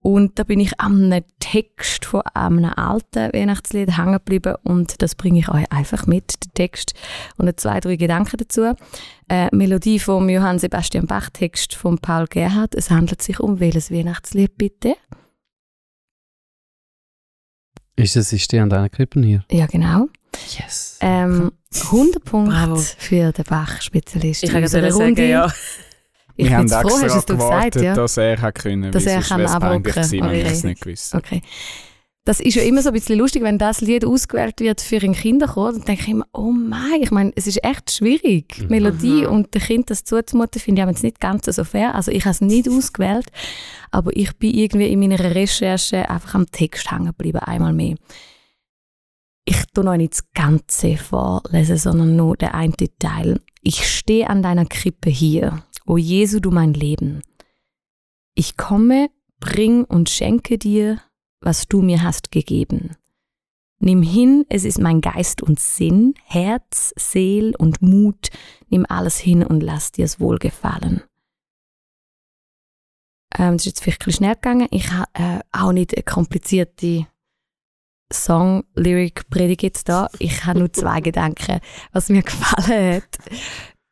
[0.01, 5.15] und da bin ich am einem Text von einem alten Weihnachtslied hängen geblieben und das
[5.15, 6.93] bringe ich euch einfach mit, den Text
[7.37, 8.75] und zwei, drei Gedanken dazu.
[9.29, 12.75] Äh, Melodie vom Johann Sebastian Bach, Text von Paul Gerhardt.
[12.75, 14.95] Es handelt sich um welches Weihnachtslied bitte?
[17.95, 19.43] Ist das ist die an deinen Krippen hier?
[19.51, 20.07] Ja, genau.
[20.57, 20.99] Yes.
[21.01, 22.75] Ähm, 100 Punkte Bravo.
[22.75, 24.43] für den Bach-Spezialist.
[24.43, 25.51] Ich kann unserer gerade sagen, ja.
[26.37, 27.95] Ich wir bin haben froh, extra hast du es gewartet, gesagt, ja?
[27.95, 29.83] dass er hat können, Dass er kann abrucken.
[29.83, 30.51] gewesen, wenn ich Okay.
[30.53, 31.41] es nicht gewusst Okay.
[32.25, 35.13] Das ist ja immer so ein bisschen lustig, wenn das Lied ausgewählt wird für einen
[35.13, 39.21] Kinderchor, dann denke ich immer, oh mein, ich meine, es ist echt schwierig, die Melodie
[39.21, 39.27] Mhm.
[39.27, 41.95] und dem Kind das zuzumuten, finde ich aber jetzt nicht ganz so fair.
[41.95, 43.27] Also ich habe es nicht ausgewählt,
[43.91, 47.95] aber ich bin irgendwie in meiner Recherche einfach am Text hängen geblieben, einmal mehr.
[49.45, 53.39] Ich tue noch nicht das Ganze vorlesen, sondern nur der eine Teil.
[53.61, 57.23] Ich stehe an deiner Krippe hier, o Jesu, du mein Leben.
[58.35, 59.09] Ich komme,
[59.39, 61.01] bring und schenke dir,
[61.41, 62.95] was du mir hast gegeben.
[63.79, 68.29] Nimm hin, es ist mein Geist und Sinn, Herz, Seel und Mut,
[68.69, 71.03] nimm alles hin und lass dir es wohlgefallen.
[73.37, 74.67] Ähm, das ist jetzt vielleicht ein bisschen schnell gegangen.
[74.71, 77.07] Ich habe äh, auch nicht eine komplizierte
[78.11, 80.09] Song-Lyric-Predigt jetzt da.
[80.17, 81.59] Ich habe nur zwei Gedanken,
[81.91, 83.17] was mir gefallen hat.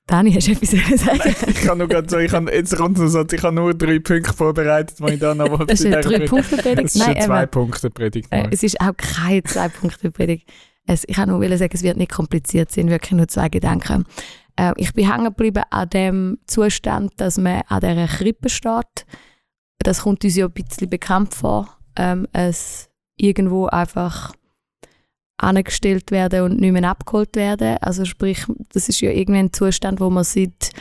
[0.07, 1.35] Dani, hast du etwas zu sagen?
[1.47, 3.99] Ich kann nur gerade so, ich habe jetzt kommt noch so, ich habe nur drei
[3.99, 6.85] Punkte vorbereitet, die ich dann noch Das ist eine Drei-Punkte-Predigt.
[6.85, 7.25] Es ist eine eben.
[7.25, 8.27] Zwei-Punkte-Predigt.
[8.31, 10.47] Äh, es ist auch keine zwei Punkte Predigt.
[10.85, 14.05] Es, ich kann nur sagen, es wird nicht kompliziert sein, wirklich nur zwei Gedanken.
[14.55, 19.05] Äh, ich bin hängen geblieben an dem Zustand, dass man an dieser Krippe steht.
[19.79, 21.77] Das kommt uns ja ein bisschen bekannt vor.
[21.95, 24.33] Ähm, es irgendwo einfach
[25.37, 27.77] angestellt werden und nicht mehr abgeholt werden.
[27.81, 30.71] Also sprich, das ist ja irgendwie ein Zustand, wo man seit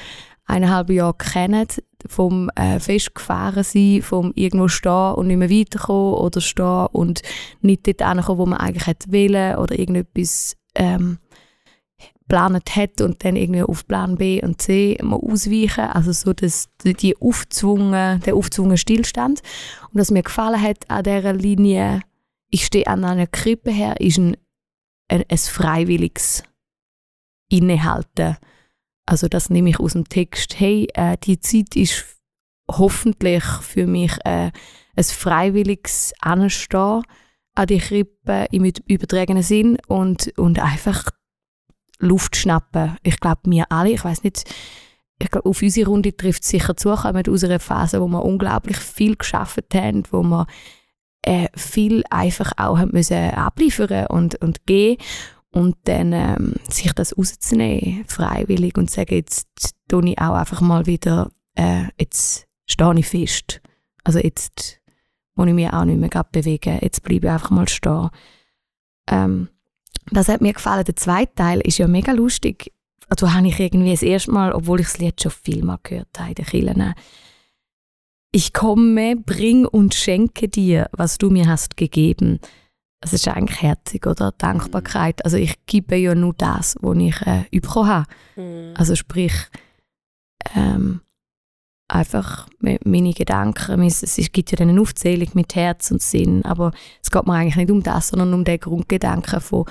[0.46, 6.40] eineinhalb Jahren kennt, vom äh, festgefahren sein, vom irgendwo stehen und nicht mehr weiterkommen oder
[6.40, 7.22] stehen und
[7.62, 11.18] nicht dort ankommen, wo man eigentlich hätte wollen oder irgendetwas ähm,
[12.26, 15.84] geplant hat und dann irgendwie auf Plan B und C mal ausweichen.
[15.84, 19.40] Also so das, die aufzwungen, der aufzwungene Stillstand.
[19.92, 22.00] Und was mir gefallen hat an dieser Linie,
[22.50, 24.36] ich stehe an einer Krippe her, ist ein,
[25.14, 26.42] ein, ein freiwilliges
[27.48, 28.36] Innehalten.
[29.06, 30.58] Also das nehme ich aus dem Text.
[30.58, 32.04] Hey, äh, die Zeit ist
[32.70, 34.50] hoffentlich für mich äh,
[34.96, 37.02] ein freiwilliges Anstehen
[37.54, 41.10] an die Krippe im übertragenen Sinn und, und einfach
[41.98, 42.96] Luft schnappen.
[43.02, 44.44] Ich glaube, wir alle, ich weiß nicht,
[45.20, 48.24] ich glaube, auf unsere Runde trifft es sicher zu, kommen aus einer Phase, wo wir
[48.24, 50.46] unglaublich viel geschafft haben, wo wir
[51.24, 54.98] äh, viel einfach auch müssen abliefern und, und gehen
[55.50, 60.86] und dann ähm, sich das rauszunehmen, freiwillig und sagen, jetzt tue ich auch einfach mal
[60.86, 63.60] wieder, äh, jetzt stehe ich fest.
[64.02, 64.80] Also jetzt
[65.34, 68.10] muss ich mich auch nicht mehr bewegen, jetzt bleibe ich einfach mal stehen.
[69.08, 69.48] Ähm,
[70.10, 70.84] das hat mir gefallen.
[70.84, 72.72] Der zweite Teil ist ja mega lustig.
[73.08, 76.08] Also habe ich irgendwie das erste Mal, obwohl ich das Lied schon viel mal gehört
[76.18, 76.94] habe in den Kirchen,
[78.34, 82.40] ich komme, bring und schenke dir, was du mir hast gegeben.
[83.00, 84.32] Das ist eigentlich herzig, oder?
[84.36, 85.24] Dankbarkeit.
[85.24, 88.06] Also ich gebe ja nur das, was ich äh, bekommen habe.
[88.34, 88.74] Mhm.
[88.76, 89.32] Also sprich,
[90.56, 91.00] ähm,
[91.88, 93.82] einfach me- meine Gedanken.
[93.82, 96.72] Es es gibt ja dann eine Aufzählung mit Herz und Sinn, aber
[97.02, 99.66] es geht mir eigentlich nicht um das, sondern um den Grundgedanken von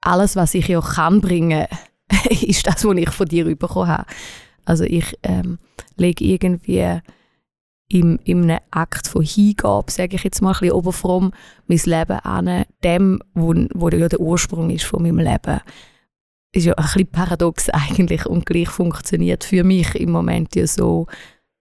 [0.00, 1.66] alles, was ich ja kann bringen,
[2.30, 4.06] ist das, was ich von dir bekommen habe.
[4.64, 5.58] Also ich ähm,
[5.96, 7.00] lege irgendwie
[7.92, 11.32] im, in einem Akt von Hingabe, sage ich jetzt mal ein bisschen oberfromm,
[11.66, 15.60] mein Leben an dem, wo, wo ja der Ursprung ist von meinem Leben.
[16.52, 21.06] Ist ja ein bisschen paradox eigentlich und gleich funktioniert für mich im Moment ja so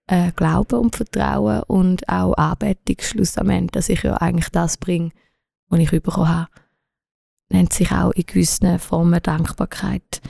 [0.08, 5.12] äh, Glauben und Vertrauen und auch Anbetung schlussendlich, dass ich ja eigentlich das bringe,
[5.68, 6.50] was ich bekommen habe.
[7.50, 10.22] Nennt sich auch in gewissen Formen Dankbarkeit.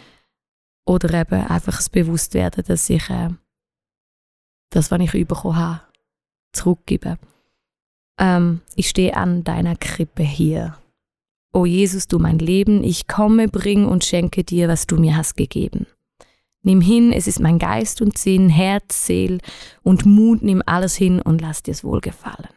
[0.83, 3.29] Oder eben einfach das Bewusstwerden, dass ich äh,
[4.71, 5.81] das, was ich bekommen habe,
[6.53, 7.17] zurückgebe.
[8.17, 10.77] Ähm, ich stehe an deiner Krippe hier.
[11.53, 15.35] O Jesus, du mein Leben, ich komme, bring und schenke dir, was du mir hast
[15.35, 15.85] gegeben.
[16.63, 19.39] Nimm hin, es ist mein Geist und Sinn, Herz, Seel
[19.81, 22.49] und Mut, nimm alles hin und lass dir's wohlgefallen.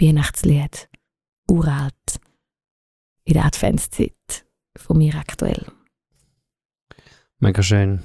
[0.00, 0.88] Weihnachtslied,
[1.48, 2.20] uralt,
[3.24, 4.46] in der Adventszeit,
[4.76, 5.66] von mir aktuell.
[7.40, 8.00] Mega schön.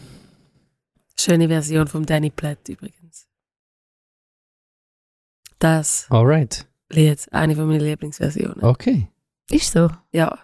[1.18, 3.05] Schöne Version vom Danny Platt übrigens.
[5.60, 6.68] Das Alright.
[6.92, 8.64] Lied, eine von meinen Lieblingsversionen.
[8.64, 9.08] Okay.
[9.50, 9.90] Ist so.
[10.12, 10.38] Ja.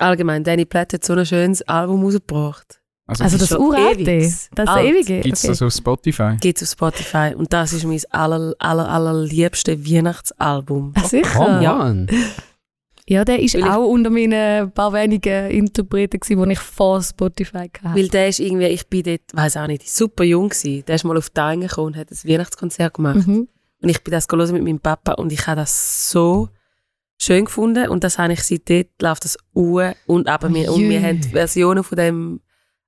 [0.00, 2.80] Allgemein, Danny Platt hat so ein schönes Album rausgebracht.
[3.06, 4.32] Also, Also das schon uralte, ewig.
[4.54, 4.86] das Alt.
[4.86, 5.20] ewige.
[5.20, 5.48] gibt es okay.
[5.52, 6.36] das auf Spotify?
[6.40, 10.94] Geht auf Spotify und das ist mein aller, aller, allerliebste Weihnachtsalbum.
[10.96, 11.28] Ah, sicher.
[11.30, 11.80] Come Ja.
[11.86, 12.08] on.
[13.06, 17.02] Ja, der ist Weil ich- auch unter meinen paar wenigen Interpreten, gewesen, die ich vor
[17.02, 17.94] Spotify hatte.
[17.98, 20.84] Weil der ist irgendwie, ich bin dort, weiß auch nicht, super jung gewesen.
[20.86, 23.26] Der ist mal auf die Einge gekommen und hat ein Weihnachtskonzert gemacht.
[23.26, 23.48] Mhm.
[23.82, 26.48] Und ich bin das mit meinem Papa und ich habe das so
[27.20, 30.88] schön gefunden und das habe ich seit dort läuft das Uhr und eben wir, und
[30.88, 32.40] wir haben die Versionen von dem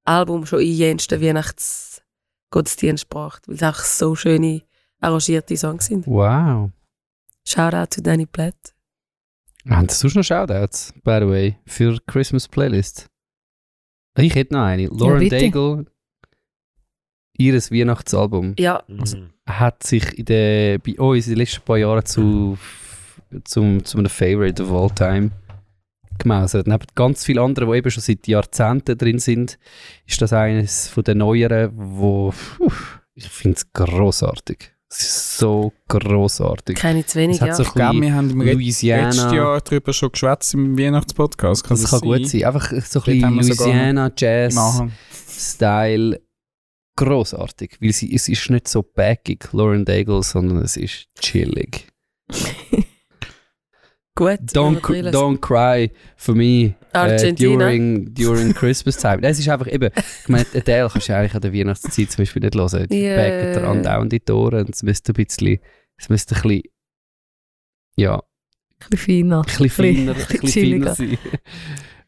[0.05, 4.63] Album schon in jensten Weihnachtsgottesdienst gebracht, weil es auch so schöne
[5.01, 6.07] arrangierte Songs sind.
[6.07, 6.71] Wow.
[7.45, 8.55] Shoutout zu Danny Platt.
[9.69, 13.09] Haben Sie sonst noch Shoutouts, by the way, für Christmas Playlist?
[14.19, 14.87] Ich hätte noch eine.
[14.87, 15.37] Lauren bitte.
[15.39, 15.87] Daigle,
[17.39, 19.31] ihres Weihnachtsalbum, Ja, Mhm.
[19.49, 22.57] hat sich in der, bei uns in den letzten paar Jahren zu,
[23.45, 25.31] zum, zu einem Favorite of all time
[26.19, 26.67] gemausert.
[26.67, 29.59] Neben ganz vielen anderen, die eben schon seit Jahrzehnten drin sind,
[30.07, 32.71] ist das eines von den neueren, wo puh,
[33.15, 34.73] ich finde es grossartig.
[34.89, 36.77] Es ist so grossartig.
[36.77, 37.53] keine zu wenig, ja.
[37.55, 39.35] so Ich glaube, wir haben im Red- letztes Louisiana.
[39.35, 41.65] Jahr darüber schon geschwätzt im Weihnachtspodcast.
[41.65, 42.45] Kann Das das kann gut sein.
[42.45, 44.93] Einfach so ein bisschen haben wir sogar Louisiana Im Jazz Anhang.
[45.29, 46.21] Style
[46.97, 51.89] großartig, weil sie es ist nicht so backig Lauren Daigle, sondern es ist chillig.
[54.17, 54.41] Gut.
[54.55, 54.81] Don't,
[55.13, 59.19] don't cry for me äh, during, during Christmas time.
[59.23, 62.43] Es ist einfach eben, ich meine, Adele kannst du eigentlich an der Weihnachtszeit zum Beispiel
[62.43, 62.87] nicht hören.
[62.89, 63.17] Die Yeah.
[63.17, 65.59] backen dir andauernd die Ohren und es müsste ein bisschen,
[65.99, 66.63] es müsste ein bisschen,
[67.97, 69.41] ja, Ein bisschen feiner.
[69.41, 70.49] ein bisschen feiner, ein bisschen
[70.81, 71.19] feiner sein.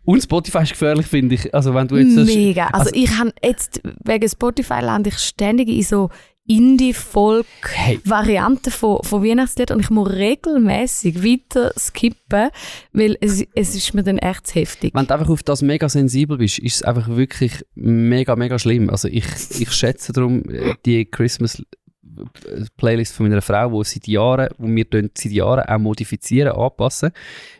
[0.05, 1.55] Und Spotify ist gefährlich, finde ich.
[1.55, 2.69] Also wenn du jetzt Mega.
[2.69, 6.09] Also, also- ich habe jetzt, wegen Spotify lande ich ständig in so
[6.49, 12.49] Indie-Folk-Varianten Hey, von, von Weihnachtsliedern und ich muss regelmäßig weiter skippen,
[12.93, 14.95] weil es, es ist mir dann echt heftig.
[14.95, 18.91] Wenn du einfach auf das mega sensibel bist, ist es einfach wirklich mega, mega schlimm.
[18.91, 19.25] Also ich,
[19.59, 21.65] ich schätze darum äh, die Christmas äh,
[22.77, 27.11] Playlist von meiner Frau, wo seit Jahren, wo wir seit Jahren auch modifizieren, anpassen.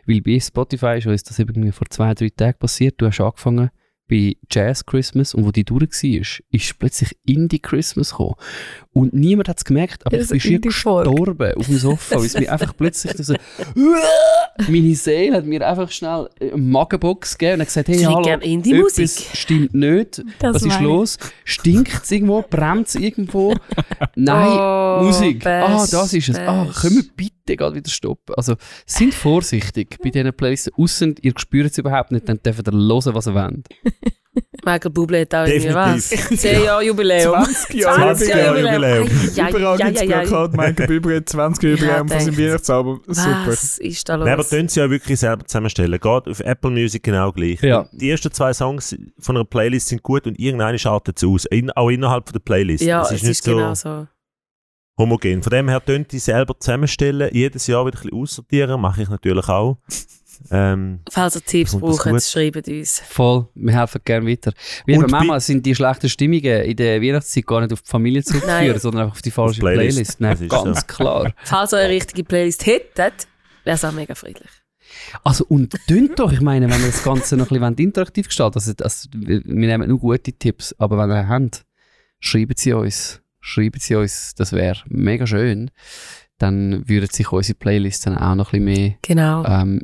[0.07, 2.95] Weil bei Spotify ist uns das irgendwie vor zwei, drei Tagen passiert.
[2.97, 3.69] Du hast angefangen
[4.09, 8.35] bei Jazz Christmas und wo die durch war, ist plötzlich Indie Christmas gekommen.
[8.91, 12.25] Und niemand hat es gemerkt, aber Ja, ich bin schier gestorben auf dem Sofa, weil
[12.25, 13.35] es mir einfach plötzlich so,
[14.67, 19.23] meine Seele hat mir einfach schnell eine Magenbox gegeben und hat gesagt, hey, hallo, etwas
[19.37, 21.17] stimmt nicht, Das was ist los?
[21.45, 22.43] Stinkt es irgendwo?
[22.49, 23.53] Brennt es irgendwo?
[24.15, 25.45] Nein, Oh, Musik.
[25.45, 26.37] Ah, best, das ist es.
[26.39, 28.35] Ah, können wir bitte gerade wieder stoppen?
[28.35, 30.71] Also, sind vorsichtig bei diesen Playlists.
[30.77, 33.67] Aussen, ihr spürt es überhaupt nicht, dann dürft ihr hören, was ihr wollt.
[34.63, 36.09] Michael Bublé hat auch irgendwie was.
[36.09, 36.39] Definitiv.
[36.39, 37.43] 10 Jahre Jubiläum.
[37.43, 39.07] 20 Jahre 20 Jahre Jahre Jubiläum.
[39.07, 39.49] Jubiläum.
[39.49, 40.25] Überall gibt es ei, ei.
[40.25, 42.37] Plakat, Michael Bublé hat 20 Jubiläum Ja, von seinem.
[42.37, 43.01] Weihnachtsalbum.
[43.07, 43.43] Super.
[43.47, 44.25] Was ist da los?
[44.25, 45.99] Nein, aber tun sie ja wirklich selber zusammenstellen.
[45.99, 47.61] Geht auf Apple Music genau gleich.
[47.61, 47.87] Ja.
[47.91, 51.45] Die ersten zwei Songs von einer Playlist sind gut und irgendeine schaltet es aus.
[51.45, 52.83] In, auch innerhalb von der Playlist.
[52.83, 54.07] ja, es es ist nicht ist so genau so.
[54.99, 55.41] Homogen.
[55.41, 59.09] Von dem her tun die selber zusammenstellen, jedes Jahr wieder ein bisschen aussortieren, mache ich
[59.09, 59.77] natürlich auch.
[60.51, 63.01] Ähm, Falls ihr Tipps braucht, schreibt uns.
[63.09, 64.53] Voll, wir helfen gerne weiter.
[64.85, 68.23] Wie bei- manchmal sind die schlechten Stimmungen in der Weihnachtszeit gar nicht auf die Familie
[68.23, 69.95] zurückzuführen, sondern einfach auf die falsche Playlist.
[69.95, 70.21] Playlist.
[70.21, 70.85] Nein, Das ist ganz so.
[70.87, 71.33] klar.
[71.43, 73.27] Falls ihr eine richtige Playlist hättet,
[73.65, 74.49] wäre es auch mega friedlich.
[75.25, 78.57] Also und tönt doch, ich meine, wenn wir das Ganze noch ein bisschen interaktiv gestalten
[78.57, 81.65] also, also, wir wir nehmen nur gute Tipps, aber wenn ihr habt,
[82.21, 83.21] schreiben sie uns.
[83.41, 85.71] Schreiben sie uns, das wäre mega schön.
[86.37, 89.45] Dann würde sich unsere Playlist dann auch noch ein bisschen mehr Genau.
[89.45, 89.81] ähm,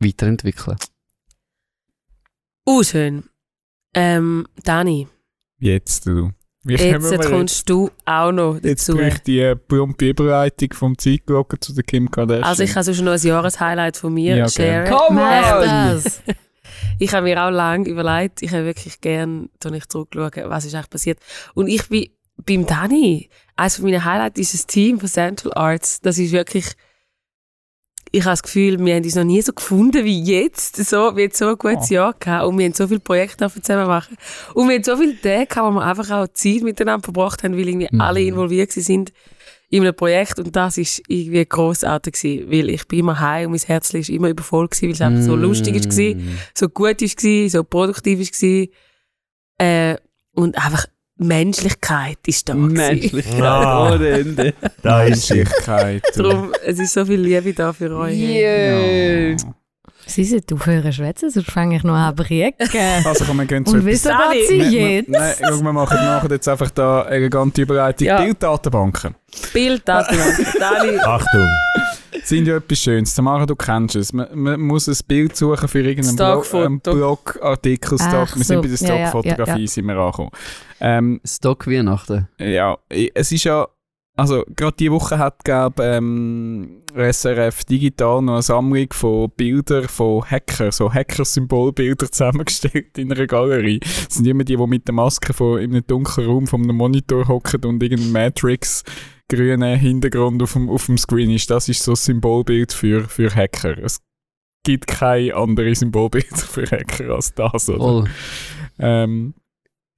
[0.00, 0.76] weiterentwickeln.
[2.68, 3.24] Uh, schön.
[3.94, 5.08] Ähm, Dani,
[5.58, 6.32] Jetzt du.
[6.66, 8.96] Wie jetzt wir kommst du auch noch Jetzt dazu.
[8.98, 12.44] bräuchte ich die berühmte Überleitung vom Zeitglocken zu der Kim Kardashian.
[12.44, 14.90] Also ich kann sonst noch ein Jahreshighlight von mir Ja, gerne.
[14.90, 15.60] Come Mach
[15.94, 16.02] on!
[16.98, 20.74] Ich habe mir auch lange überlegt, ich habe wirklich gern, da ich zurückschauen, was ist
[20.74, 21.18] eigentlich passiert.
[21.54, 22.08] Und ich bin
[22.44, 26.00] beim Dani, eines von meinen Highlights ist das Team von Central Arts.
[26.00, 26.66] Das ist wirklich,
[28.10, 30.76] ich habe das Gefühl, wir haben uns noch nie so gefunden wie jetzt.
[30.76, 31.94] So, wir haben so ein gutes Oh.
[31.94, 34.16] Jahr gehabt und wir haben so viele Projekte zusammen machen.
[34.54, 37.56] Und wir haben so viele Tage gehabt, wo wir einfach auch Zeit miteinander verbracht haben,
[37.56, 38.00] weil irgendwie Mhm.
[38.00, 39.12] alle involviert sind
[39.74, 43.58] in einem Projekt und das ist irgendwie grossartig gewesen, weil ich bin immer heim und
[43.58, 46.38] mein Herz ist immer übervoll gewesen, weil es einfach so lustig ist gewesen Mm.
[46.54, 48.66] so gut war, so produktiv war.
[49.58, 49.96] Äh,
[50.36, 52.54] und einfach Menschlichkeit ist da.
[52.54, 52.74] gewesen.
[52.74, 53.94] Menschlichkeit Ah.
[53.94, 54.54] ohne Ende.
[54.82, 55.30] da ist.
[55.30, 56.02] Menschlichkeit.
[56.16, 58.18] Darum, es ist so viel Liebe da für euch.
[58.18, 59.36] Yeah.
[60.06, 62.54] Sie sollten aufhören zu schwätzen, sonst fange ich noch an zu.
[63.04, 64.38] Also komm, wir gehen zu Und wieso Sally.
[64.38, 65.08] geht sie jetzt?
[65.08, 68.06] Nein, schau, wir machen, machen jetzt einfach da eine elegante Überleitung.
[68.06, 68.22] Ja.
[68.22, 69.14] Bilddatenbanken
[69.52, 70.54] Bilddatenbank.
[70.58, 71.48] Dani, Achtung.
[72.24, 73.14] sind ja etwas Schönes.
[73.14, 74.12] Tamara, du kennst es.
[74.12, 77.98] Man, man muss ein Bild suchen für irgendeinen Blog, Blogartikel.
[77.98, 78.28] Stock.
[78.30, 79.66] Ach Wir sind so, bei der ja, ja, Stockfotografie ja, ja.
[79.66, 80.30] sind wir angekommen.
[80.80, 82.28] Ähm, Stock Weihnachten.
[82.38, 83.66] Ja, es ist ja,
[84.16, 90.24] also gerade diese Woche hat glaub, ähm, SRF Digital noch eine Sammlung von Bildern von
[90.24, 93.80] Hacker, so Hacker-Symbolbilder zusammengestellt in einer Galerie.
[93.80, 96.76] Das sind immer die, die mit der Maske von, in einem dunklen Raum von einem
[96.76, 98.84] Monitor hocken und irgendein Matrix
[99.28, 101.50] grünen Hintergrund auf dem, auf dem Screen ist.
[101.50, 103.78] Das ist so ein Symbolbild für, für Hacker.
[103.78, 104.00] Es
[104.64, 107.78] gibt keine andere Symbolbilder für Hacker als das, oder?
[107.78, 108.04] Voll.
[108.78, 109.34] Ähm,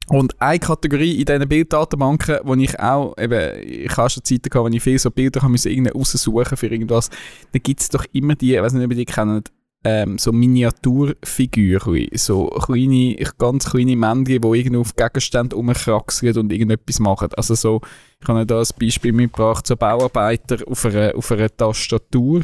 [0.08, 4.70] und eine Kategorie in diesen Bilddatenbanken, wo ich auch, eben, ich habe schon Zeiten gehabt,
[4.70, 7.10] wo ich viel so Bilder habe müssen raussuchen für irgendwas,
[7.52, 9.50] da gibt es doch immer die, ich weiß nicht, ob ihr die kennt,
[9.84, 16.98] ähm, so Miniaturfiguren, so kleine, ganz kleine Männchen, die irgendwie auf Gegenständen rumkraxeln und irgendetwas
[16.98, 17.28] machen.
[17.36, 17.80] Also so,
[18.20, 22.42] ich habe da ein Beispiel mitgebracht, so Bauarbeiter auf einer, auf einer Tastatur,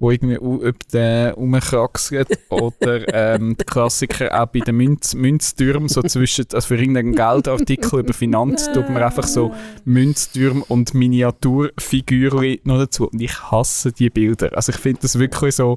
[0.00, 6.02] wo irgendwie ob der rumkraxelt oder ähm, der Klassiker auch bei den Münz, Münztürmen so
[6.02, 9.52] zwischen, also für irgendeinen Geldartikel über Finanz tut man einfach so
[9.84, 14.56] Münztürme und Miniaturfiguren noch dazu und ich hasse die Bilder.
[14.56, 15.76] Also ich finde das wirklich so,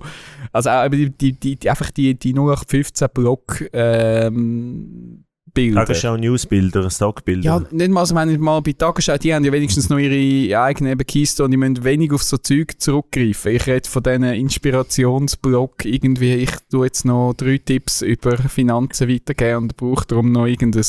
[0.53, 5.85] also auch die, die, die einfach die, die 0815 Block ähm, Bilder.
[5.85, 7.43] Tagesschau Newsbilder, Stockbilder.
[7.43, 10.59] Ja, nicht mal, also wenn ich mal bei Tagesschau, die haben ja wenigstens noch ihre
[10.59, 13.51] eigenen eben Keystone, die müssen wenig auf so Zeug zurückgreifen.
[13.51, 19.63] Ich rede von diesen Inspirationsblog, irgendwie, ich tue jetzt noch drei Tipps über Finanzen weitergeben
[19.63, 20.85] und brauche darum noch irgendein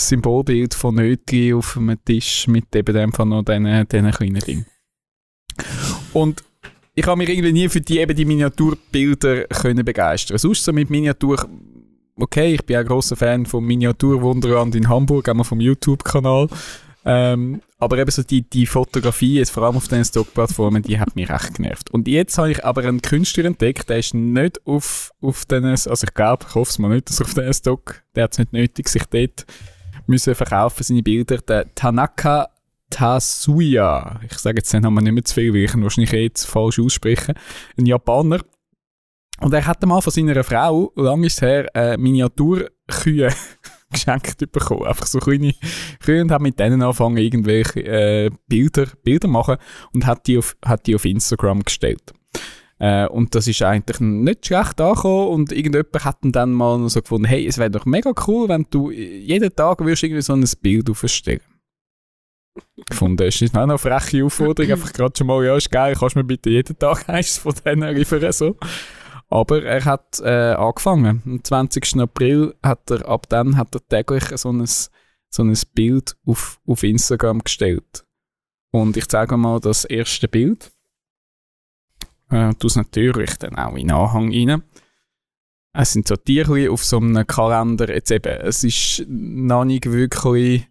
[0.00, 4.66] Symbolbild von Nötli auf einem Tisch mit eben dem von noch diesen, diesen kleinen Dingen.
[6.12, 6.42] Und
[6.94, 10.36] ich habe mich irgendwie nie für die, eben die Miniaturbilder können begeistern.
[10.36, 11.48] Sonst so mit Miniatur,
[12.16, 16.48] okay, ich bin auch grosser Fan vom Miniaturwunderland in Hamburg, einmal vom YouTube-Kanal.
[17.04, 21.16] Ähm, aber eben so die, die Fotografie, jetzt vor allem auf den Stockplattformen, die hat
[21.16, 21.90] mich echt genervt.
[21.90, 25.92] Und jetzt habe ich aber einen Künstler entdeckt, der ist nicht auf, auf den, also
[25.92, 28.52] ich glaube, ich hoffe es mal nicht, dass auf den Stock, der hat es nicht
[28.52, 29.46] nötig, sich dort
[30.06, 32.48] müssen verkaufen, seine Bilder, der Tanaka
[32.92, 34.20] Tasuya.
[34.30, 36.44] Ich sage jetzt den Namen nicht mehr zu viel, weil ich ihn wahrscheinlich eh jetzt
[36.44, 37.34] falsch ausspreche.
[37.76, 38.40] Ein Japaner.
[39.42, 43.30] Und er hat mal von seiner Frau, lang ist es her, äh, Miniaturkühe
[43.90, 44.84] geschenkt bekommen.
[44.84, 45.52] Einfach so kleine
[46.02, 49.56] Kühe und hat mit denen angefangen, irgendwelche äh, Bilder, Bilder machen
[49.92, 52.12] und hat die auf, hat die auf Instagram gestellt.
[52.78, 57.26] Äh, und das ist eigentlich nicht schlecht angekommen und irgendjemand hat dann mal so gefunden,
[57.26, 60.88] hey, es wäre doch mega cool, wenn du jeden Tag würdest irgendwie so ein Bild
[60.88, 61.40] aufstellen.
[62.88, 63.16] Gefunden.
[63.16, 64.72] Das ist auch noch eine freche Aufforderung.
[64.72, 67.54] Einfach gerade schon mal, ja, ist geil, kannst du mir bitte jeden Tag eins von
[67.64, 68.56] denen liefern, so.
[69.32, 71.22] Aber er hat äh, angefangen.
[71.24, 71.98] Am 20.
[72.00, 76.82] April hat er, ab dann hat er täglich so ein, so ein Bild auf, auf
[76.82, 78.04] Instagram gestellt.
[78.72, 80.70] Und ich zeige mal das erste Bild.
[82.28, 84.62] Äh, das natürlich dann auch in den Anhang rein.
[85.72, 87.88] Es sind so Tierchen auf so einem Kalender.
[87.88, 90.68] Jetzt eben, es ist noch nicht wirklich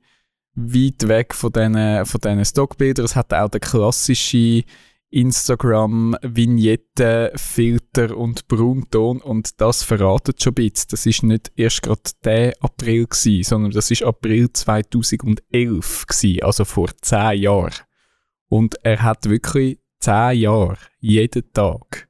[0.53, 3.05] weit weg von diesen, von Stockbildern.
[3.05, 4.65] Es hat auch den klassischen
[5.11, 10.87] Instagram-Vignetten, Filter und Braunton und das verratet schon ein bisschen.
[10.89, 16.65] Das ist nicht erst gerade der April gewesen, sondern das ist April 2011 gewesen, also
[16.65, 17.75] vor zehn Jahren.
[18.47, 22.09] Und er hat wirklich zehn Jahre, jeden Tag,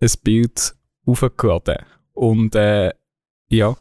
[0.00, 0.74] ein Bild
[1.06, 1.84] aufgeladen.
[2.12, 2.92] Und äh,
[3.48, 3.76] ja,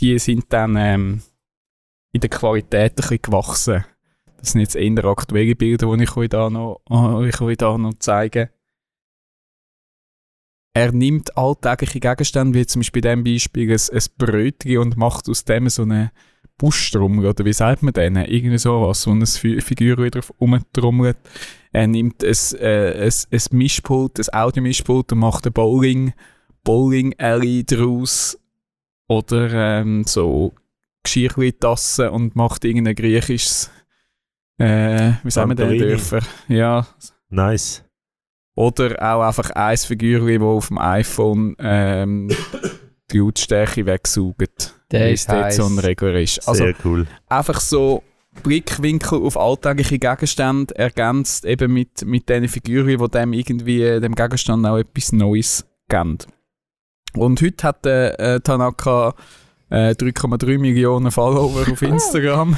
[0.00, 1.22] die sind dann ähm,
[2.12, 3.84] in der Qualität ein bisschen gewachsen.
[4.38, 7.76] Das sind jetzt eher aktuelle Bilder, die ich euch da noch, äh, ich euch da
[7.76, 8.50] noch zeige.
[10.74, 15.28] Er nimmt alltägliche Gegenstände, wie zum Beispiel in diesem Beispiel ein, ein Brötchen und macht
[15.28, 16.12] aus dem so eine
[16.58, 18.24] Buschtrommel, oder wie sagt man denen?
[18.24, 21.18] Irgendwie sowas, wo eine Fi- Figur wieder rumtrommelt.
[21.72, 26.12] Er nimmt ein, äh, ein, ein Mischpult, ein Audiomischpult und macht eine Bowling,
[26.64, 28.38] Bowling Alley draus.
[29.08, 30.52] Oder ähm, so
[31.04, 33.70] Geschirrtassen und macht irgendein griechisches,
[34.58, 35.78] äh, wie sagen wir denn, Santorini.
[35.78, 36.20] Dörfer?
[36.48, 36.86] Ja.
[37.28, 37.84] Nice.
[38.54, 42.30] Oder auch einfach ein Figur, das auf dem iPhone ähm,
[43.12, 44.74] die Lautstärke wegsaugt.
[44.90, 45.78] Der weil ist es dort so ein.
[45.78, 46.48] Regler ist.
[46.48, 47.06] Also Sehr cool.
[47.28, 48.02] einfach so
[48.42, 54.66] Blickwinkel auf alltägliche Gegenstände ergänzt eben mit, mit diesen Figuren, die dem irgendwie dem Gegenstand
[54.66, 56.18] auch etwas Neues geben.
[57.14, 59.14] Und heute hat der äh, Tanaka
[59.70, 62.56] äh, 3,3 Millionen Follower auf Instagram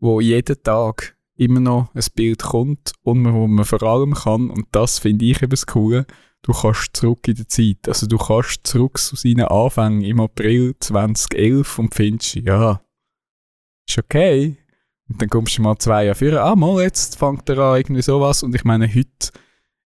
[0.00, 4.50] wo jeden Tag immer noch ein Bild kommt und man, wo man vor allem kann,
[4.50, 6.06] und das finde ich eben das Coole,
[6.42, 7.88] du kannst zurück in die Zeit.
[7.88, 12.82] Also du kannst zurück zu seinen Anfängen im April 2011 und findest, ja,
[13.88, 14.59] ist okay.
[15.10, 18.02] Und dann kommst du mal zwei Jahre früher, ah mal, jetzt fängt er an, irgendwie
[18.02, 18.42] sowas.
[18.42, 19.30] Und ich meine, heute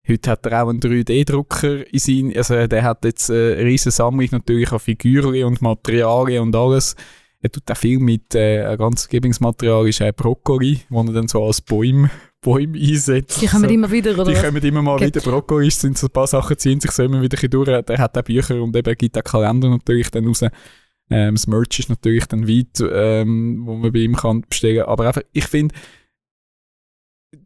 [0.08, 4.28] Heute hat er auch einen 3D-Drucker in sein, also der hat jetzt eine riesige Sammlung
[4.32, 6.96] natürlich an Figuren und Materialien und alles.
[7.40, 11.28] Er tut auch viel mit, äh, ein ganz Lieblingsmaterial ist äh, Brokkoli, wo er dann
[11.28, 12.10] so als Bäume,
[12.42, 13.42] Bäume einsetzt.
[13.42, 13.70] Die kommen so.
[13.70, 14.44] immer wieder, oder Die was?
[14.44, 15.16] kommen immer mal Geht.
[15.16, 15.22] wieder.
[15.32, 17.84] Brokkoli sind so ein paar Sachen, ziehen sich so immer wieder durch.
[17.86, 20.44] Der hat auch Bücher und eben gibt auch Kalender natürlich dann raus.
[21.12, 24.84] Ähm, das Merch ist natürlich dann weit, ähm, wo man bei ihm kann bestellen.
[24.84, 25.76] Aber einfach, ich finde,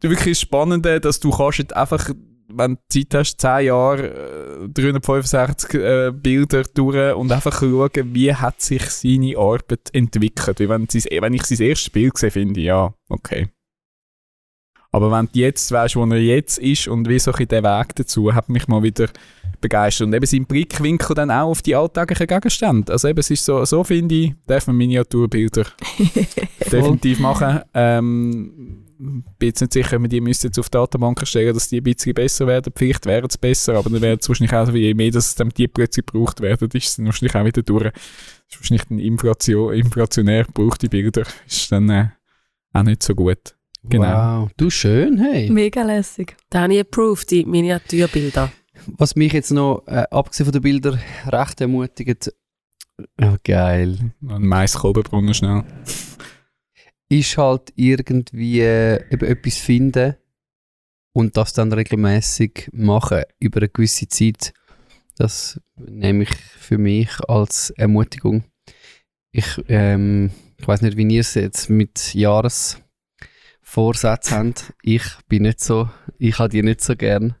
[0.00, 2.10] wirklich das Spannende, dass du kannst jetzt einfach,
[2.48, 8.32] wenn du Zeit hast, 10 Jahre, äh, 365 äh, Bilder durch und einfach schauen, wie
[8.32, 10.60] hat sich seine Arbeit entwickelt.
[10.60, 13.48] Weil wenn, wenn ich sein erstes Bild sehe, finde ja, okay.
[14.92, 17.96] Aber wenn du jetzt weißt, wo er jetzt ist und wie so ein der Weg
[17.96, 19.08] dazu, hat mich mal wieder
[19.60, 20.06] begeistert.
[20.06, 22.92] Und eben sein Blickwinkel dann auch auf die alltäglichen Gegenstände.
[22.92, 25.66] Also eben, es ist so, so finde ich, darf man Miniaturbilder
[26.70, 27.60] definitiv machen.
[27.74, 31.84] Ähm, bin jetzt nicht sicher, wir die müssen jetzt auf Datenbank stellen, dass die ein
[31.84, 32.72] bisschen besser werden.
[32.74, 35.34] Vielleicht wären es besser, aber dann wäre es wahrscheinlich auch so, je mehr dass es
[35.34, 37.84] dann die plötzlich gebraucht werden, ist es dann wahrscheinlich auch wieder durch.
[37.84, 37.92] Das
[38.48, 41.24] ist wahrscheinlich ein Inflation, inflationär gebrauchte Bilder.
[41.46, 42.08] Ist dann äh,
[42.72, 43.56] auch nicht so gut.
[43.88, 44.42] Genau.
[44.42, 45.50] Wow, du schön, hey.
[45.50, 46.36] Mega lässig.
[46.50, 48.50] Da habe ich approved, die Miniaturbilder.
[48.86, 52.32] Was mich jetzt noch, äh, abgesehen von den Bildern, recht ermutigt,
[53.20, 55.64] oh, geil, Ein Maiskolbenbrunnen schnell.
[57.08, 60.16] ist halt irgendwie äh, eben etwas finden
[61.12, 64.52] und das dann regelmäßig machen über eine gewisse Zeit.
[65.16, 68.44] Das nehme ich für mich als Ermutigung.
[69.32, 74.74] Ich, ähm, ich weiß nicht, wie ihr es jetzt mit Jahresvorsätzen habt.
[74.82, 77.34] Ich bin nicht so, ich habe die nicht so gern.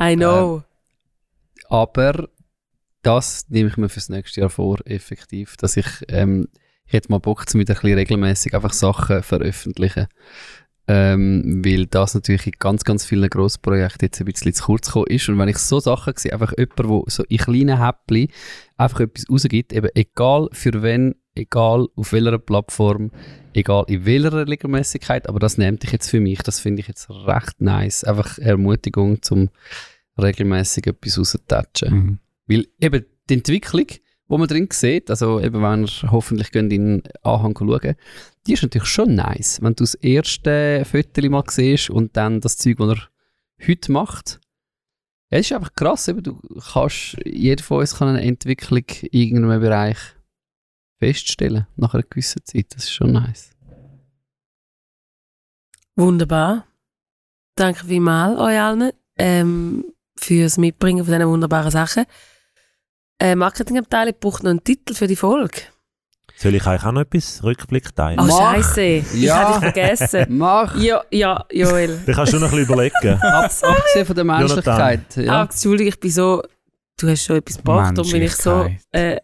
[0.00, 0.62] I know.
[1.68, 2.28] Aber
[3.02, 6.48] das nehme ich mir fürs nächste Jahr vor, effektiv, dass ich, ähm,
[6.86, 10.08] ich hätte mal Bock, zum wieder ein bisschen regelmäßig einfach Sachen veröffentlichen.
[10.90, 15.08] Ähm, weil das natürlich in ganz, ganz vielen Grossprojekten jetzt ein bisschen zu kurz gekommen
[15.08, 15.28] ist.
[15.28, 18.28] Und wenn ich so Sachen sehe, einfach jemand, der so in kleinen Häppchen
[18.78, 23.10] einfach etwas rausgibt, eben egal für wen, egal auf welcher Plattform,
[23.52, 27.10] egal in welcher Regelmäßigkeit, aber das nehmt ich jetzt für mich, das finde ich jetzt
[27.10, 28.04] recht nice.
[28.04, 29.50] Einfach Ermutigung zum
[30.18, 31.94] regelmäßig etwas rauszutatschen.
[31.94, 32.18] Mhm.
[32.46, 37.02] Weil eben die Entwicklung, die man drin sieht, also eben wenn ihr hoffentlich könnt in
[37.02, 37.94] den Anhang schauen,
[38.46, 39.60] die ist natürlich schon nice.
[39.62, 44.40] Wenn du das erste Foto mal siehst und dann das Zeug, das er heute macht,
[45.30, 46.40] Ja, es ist einfach krass, eben, du
[46.72, 49.98] kannst, jeder von uns kann eine Entwicklung in irgendeinem Bereich
[50.98, 52.74] feststellen, nach einer gewissen Zeit.
[52.74, 53.50] Das ist schon nice.
[55.96, 56.66] Wunderbar.
[57.56, 59.84] Danke vielmals euch allen ähm,
[60.18, 62.04] fürs Mitbringen von diesen wunderbaren Sachen.
[63.20, 65.58] Äh, Marketingabteilung braucht noch einen Titel für die Folge.
[66.36, 68.20] Soll ich euch auch noch etwas Rückblick teilen?
[68.20, 68.28] Oh.
[68.38, 68.80] Scheiße.
[68.80, 69.38] Ich Ja.
[69.38, 70.26] habe dich vergessen.
[70.38, 70.76] Mach!
[70.80, 71.98] ja, ja, Joel.
[72.06, 73.18] Dann kannst du noch ein bisschen überlegen.
[73.22, 75.00] Ab, abgesehen von der Menschlichkeit.
[75.16, 75.42] Ah, Ja.
[75.42, 76.42] Entschuldigung, ich bin so.
[77.00, 78.68] Du hast schon etwas gebracht, darum bin ich so.
[78.92, 79.18] Äh,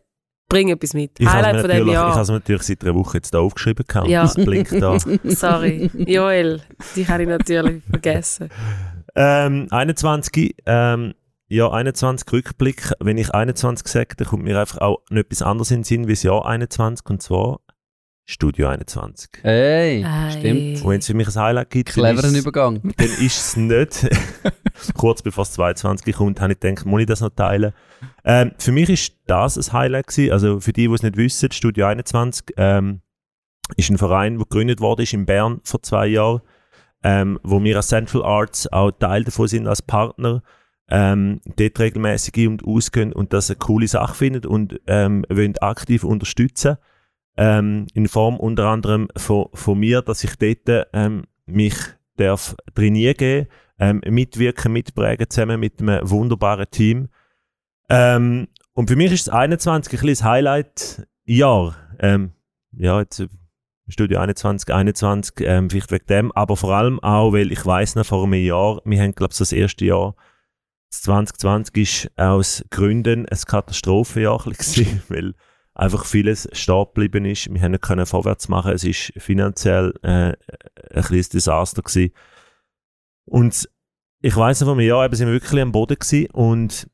[0.49, 1.12] bring etwas mit.
[1.18, 2.11] Ich habe Highlight es von mir, dem natürlich- ich Jahr.
[2.12, 3.84] habe es natürlich seit einer Woche jetzt da aufgeschrieben.
[3.86, 4.09] gehabt.
[4.09, 4.22] Ja.
[4.22, 4.99] Das blinkt da.
[5.24, 5.90] Sorry.
[5.95, 6.62] Joel,
[6.97, 8.51] dich habe ich natürlich vergessen.
[9.17, 11.15] Ähm, 21, ähm,
[11.49, 12.93] ja, 21 Rückblick.
[13.01, 16.09] Wenn ich 21 sage, dann kommt mir einfach auch noch etwas anderes in den Sinn
[16.09, 17.61] wie das Jahr 21 und zwar
[18.27, 19.29] Studio 21.
[19.43, 20.31] Hey, Ei.
[20.31, 20.83] stimmt.
[20.83, 22.81] Und wenn es für mich ein Highlight gibt, dann Cleveren ist, Übergang.
[22.97, 24.09] dann ist es nicht.
[24.97, 27.73] Kurz bevor es 22 kommt, habe ich gedacht, muss ich das noch teilen?
[28.25, 30.33] Ähm, für mich ist das ein Highlight gewesen.
[30.33, 33.03] Also für die, die es nicht wissen, Studio 21 ähm,
[33.77, 36.41] ist ein Verein, der gegründet wurde ist in Bern vor zwei Jahren,
[37.05, 40.43] ähm, wo wir als Central Arts auch Teil davon sind als Partner.
[40.89, 45.57] Ähm, dort regelmäßig ein- und ausgehen und das eine coole Sache finden und ähm, wollen
[45.59, 46.77] aktiv unterstützen.
[47.37, 51.75] Ähm, in Form unter anderem von, von mir, dass ich dort ähm, mich
[52.17, 53.47] darf trainieren gehen,
[53.79, 57.09] ähm, mitwirken, mitprägen, zusammen mit einem wunderbaren Team.
[57.89, 61.77] Ähm, und für mich ist das 21 ein das Highlight-Jahr.
[61.99, 62.33] Ähm,
[62.73, 63.27] ja, jetzt
[63.89, 68.07] Studio 21, 21, ähm, vielleicht wegen dem, aber vor allem auch, weil ich weiß noch
[68.07, 70.14] vor einem Jahr, wir haben, glaube ich, das erste Jahr,
[70.91, 75.35] das 2020 ist aus Gründen ein Katastrophenjahr gewesen, weil
[75.74, 77.53] einfach vieles stehen geblieben ist.
[77.53, 78.72] Wir haben nicht vorwärts machen.
[78.72, 80.35] Es ist finanziell äh,
[80.95, 82.12] ein kleines Desaster gewesen.
[83.26, 83.68] Und
[84.20, 86.89] ich weiß noch, vor einem Jahr eben sind wir wirklich am Boden gewesen und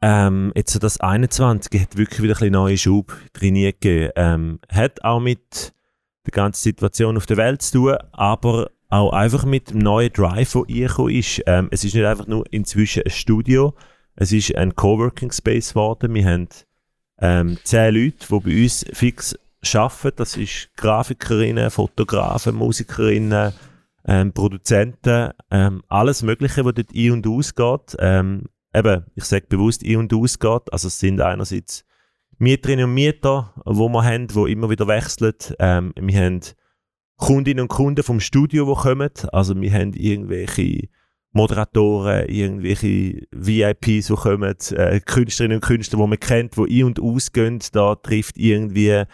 [0.00, 4.12] ähm, jetzt so das 21 hat wirklich wieder ein bisschen neuen Schub drin gegeben.
[4.14, 5.72] Ähm, hat auch mit
[6.28, 10.52] der ganzen Situation auf der Welt zu tun, aber auch einfach mit dem neuen Drive,
[10.52, 11.42] der reingekommen ist.
[11.46, 13.74] Ähm, es ist nicht einfach nur inzwischen ein Studio,
[14.16, 16.14] es ist ein Coworking Space geworden.
[16.14, 16.48] Wir haben
[17.20, 19.38] ähm, zehn Leute, die bei uns fix
[19.74, 20.16] arbeiten.
[20.16, 23.52] Das ist Grafikerinnen, Fotografen, Musikerinnen,
[24.06, 27.96] ähm, Produzenten, ähm, alles Mögliche, was dort ein- und ausgeht.
[27.98, 30.72] Ähm, eben, ich sage bewusst ein- und ausgeht.
[30.72, 31.84] Also es sind einerseits
[32.38, 35.34] Mieterinnen und Mieter, wo wir haben, die immer wieder wechseln.
[35.58, 36.40] Ähm, wir haben
[37.16, 39.10] Kundinnen und Kunden vom Studio, die kommen.
[39.32, 40.88] Also wir haben irgendwelche
[41.32, 47.00] Moderatoren, irgendwelche VIPs, die kommen, äh, Künstlerinnen und Künstler, die man kennt, die ein- und
[47.00, 47.60] ausgehen.
[47.72, 49.08] Da trifft irgendwie eine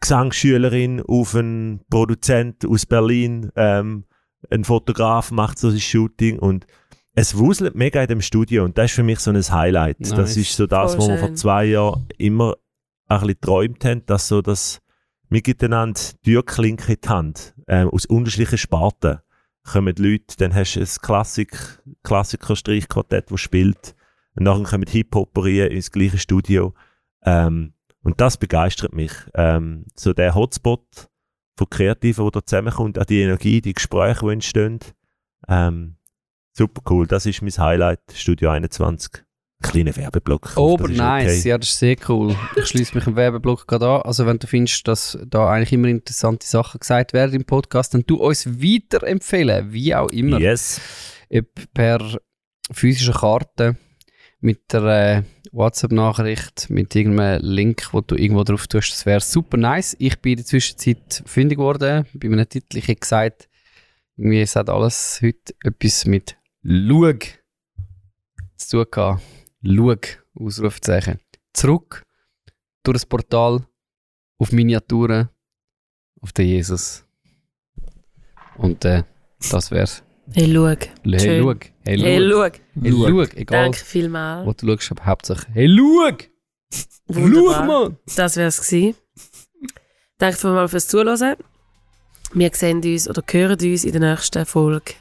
[0.00, 4.04] Gesangsschülerin auf einen Produzent aus Berlin, ähm,
[4.50, 6.66] ein Fotograf macht so ein Shooting und
[7.16, 9.96] es wuselt mega in dem Studio und das ist für mich so ein Highlight.
[10.00, 10.36] Das Nice.
[10.36, 12.56] ist so das, Voll was wir vor zwei Jahren immer
[13.06, 14.80] ein bisschen geträumt haben, dass so das
[15.30, 19.18] wir miteinander Türklinke in die Hand, ähm, aus unterschiedlichen Sparten
[19.64, 23.96] kommen die Leute, dann hast du ein Klassik, Klassiker-Streichquartett, das spielt,
[24.36, 26.74] und nachher kommen Hip-Hoperieren ins gleiche Studio,
[27.24, 29.10] ähm, und das begeistert mich.
[29.34, 31.08] Ähm, so der Hotspot
[31.56, 34.78] von Kreativen, der da zusammenkommt, auch die Energie, die Gespräche, die entstehen,
[35.48, 35.95] ähm,
[36.56, 39.24] super cool, das ist mein Highlight, Studio 21.
[39.62, 40.52] Kleiner Werbeblock.
[40.54, 41.48] Das ist nice, okay.
[41.48, 42.36] ja, das ist sehr cool.
[42.56, 44.02] Ich schließe mich im Werbeblock gerade an.
[44.02, 48.04] Also wenn du findest, dass da eigentlich immer interessante Sachen gesagt werden im Podcast, dann
[48.06, 50.38] du uns weiterempfehlen, wie auch immer.
[50.38, 50.80] Yes.
[51.32, 52.18] Ob per
[52.70, 53.76] physischer Karte,
[54.40, 59.56] mit der äh, WhatsApp-Nachricht, mit irgendeinem Link, wo du irgendwo drauf tust, das wäre super
[59.56, 59.96] nice.
[59.98, 62.76] Ich bin in der Zwischenzeit fündig geworden bei einem Titel.
[62.76, 63.48] Ich habe gesagt,
[64.16, 66.35] irgendwie es hat alles heute etwas mit
[68.58, 69.20] Schau zu.
[69.62, 69.96] Schau,
[70.34, 71.20] Ausrufezeichen.
[71.52, 72.02] Zurück
[72.82, 73.64] durch das Portal
[74.38, 75.28] auf Miniaturen
[76.20, 77.04] auf den Jesus.
[78.56, 79.04] Und äh,
[79.50, 80.02] das wär's.
[80.32, 80.66] Hey, schau.
[80.66, 81.42] Hey, Schön.
[81.44, 81.54] schau.
[81.84, 82.50] Hey, Hey, schau.
[82.50, 82.82] schau.
[82.82, 83.36] Hey, schau.
[83.36, 84.46] Egal, Danke vielmals.
[84.46, 85.54] wo du schaust, aber hauptsächlich.
[85.54, 86.16] Hey, schau!
[86.72, 87.64] Schau, Wunderbar.
[87.66, 87.96] Mann!
[88.16, 88.96] Das wär's gewesen.
[90.18, 91.36] Danke vielmals fürs Zuhören.
[92.32, 94.94] Wir sehen uns oder hören uns in der nächsten Folge,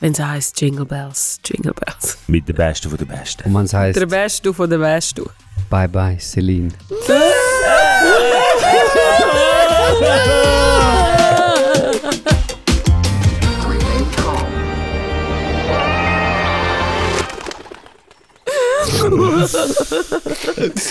[0.00, 1.38] wenn es heisst Jingle Bells.
[1.44, 2.18] Jingle Bells.
[2.26, 3.42] Mit der Besten von der Besten.
[3.44, 5.24] Und man heißt Der Beste von der Beste.
[5.70, 6.72] Bye bye, Celine.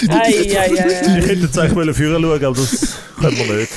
[0.10, 1.20] Ei, ei, ei, ei.
[1.20, 3.72] Ich hätte jetzt eigentlich führen schauen, aber das können wir nicht.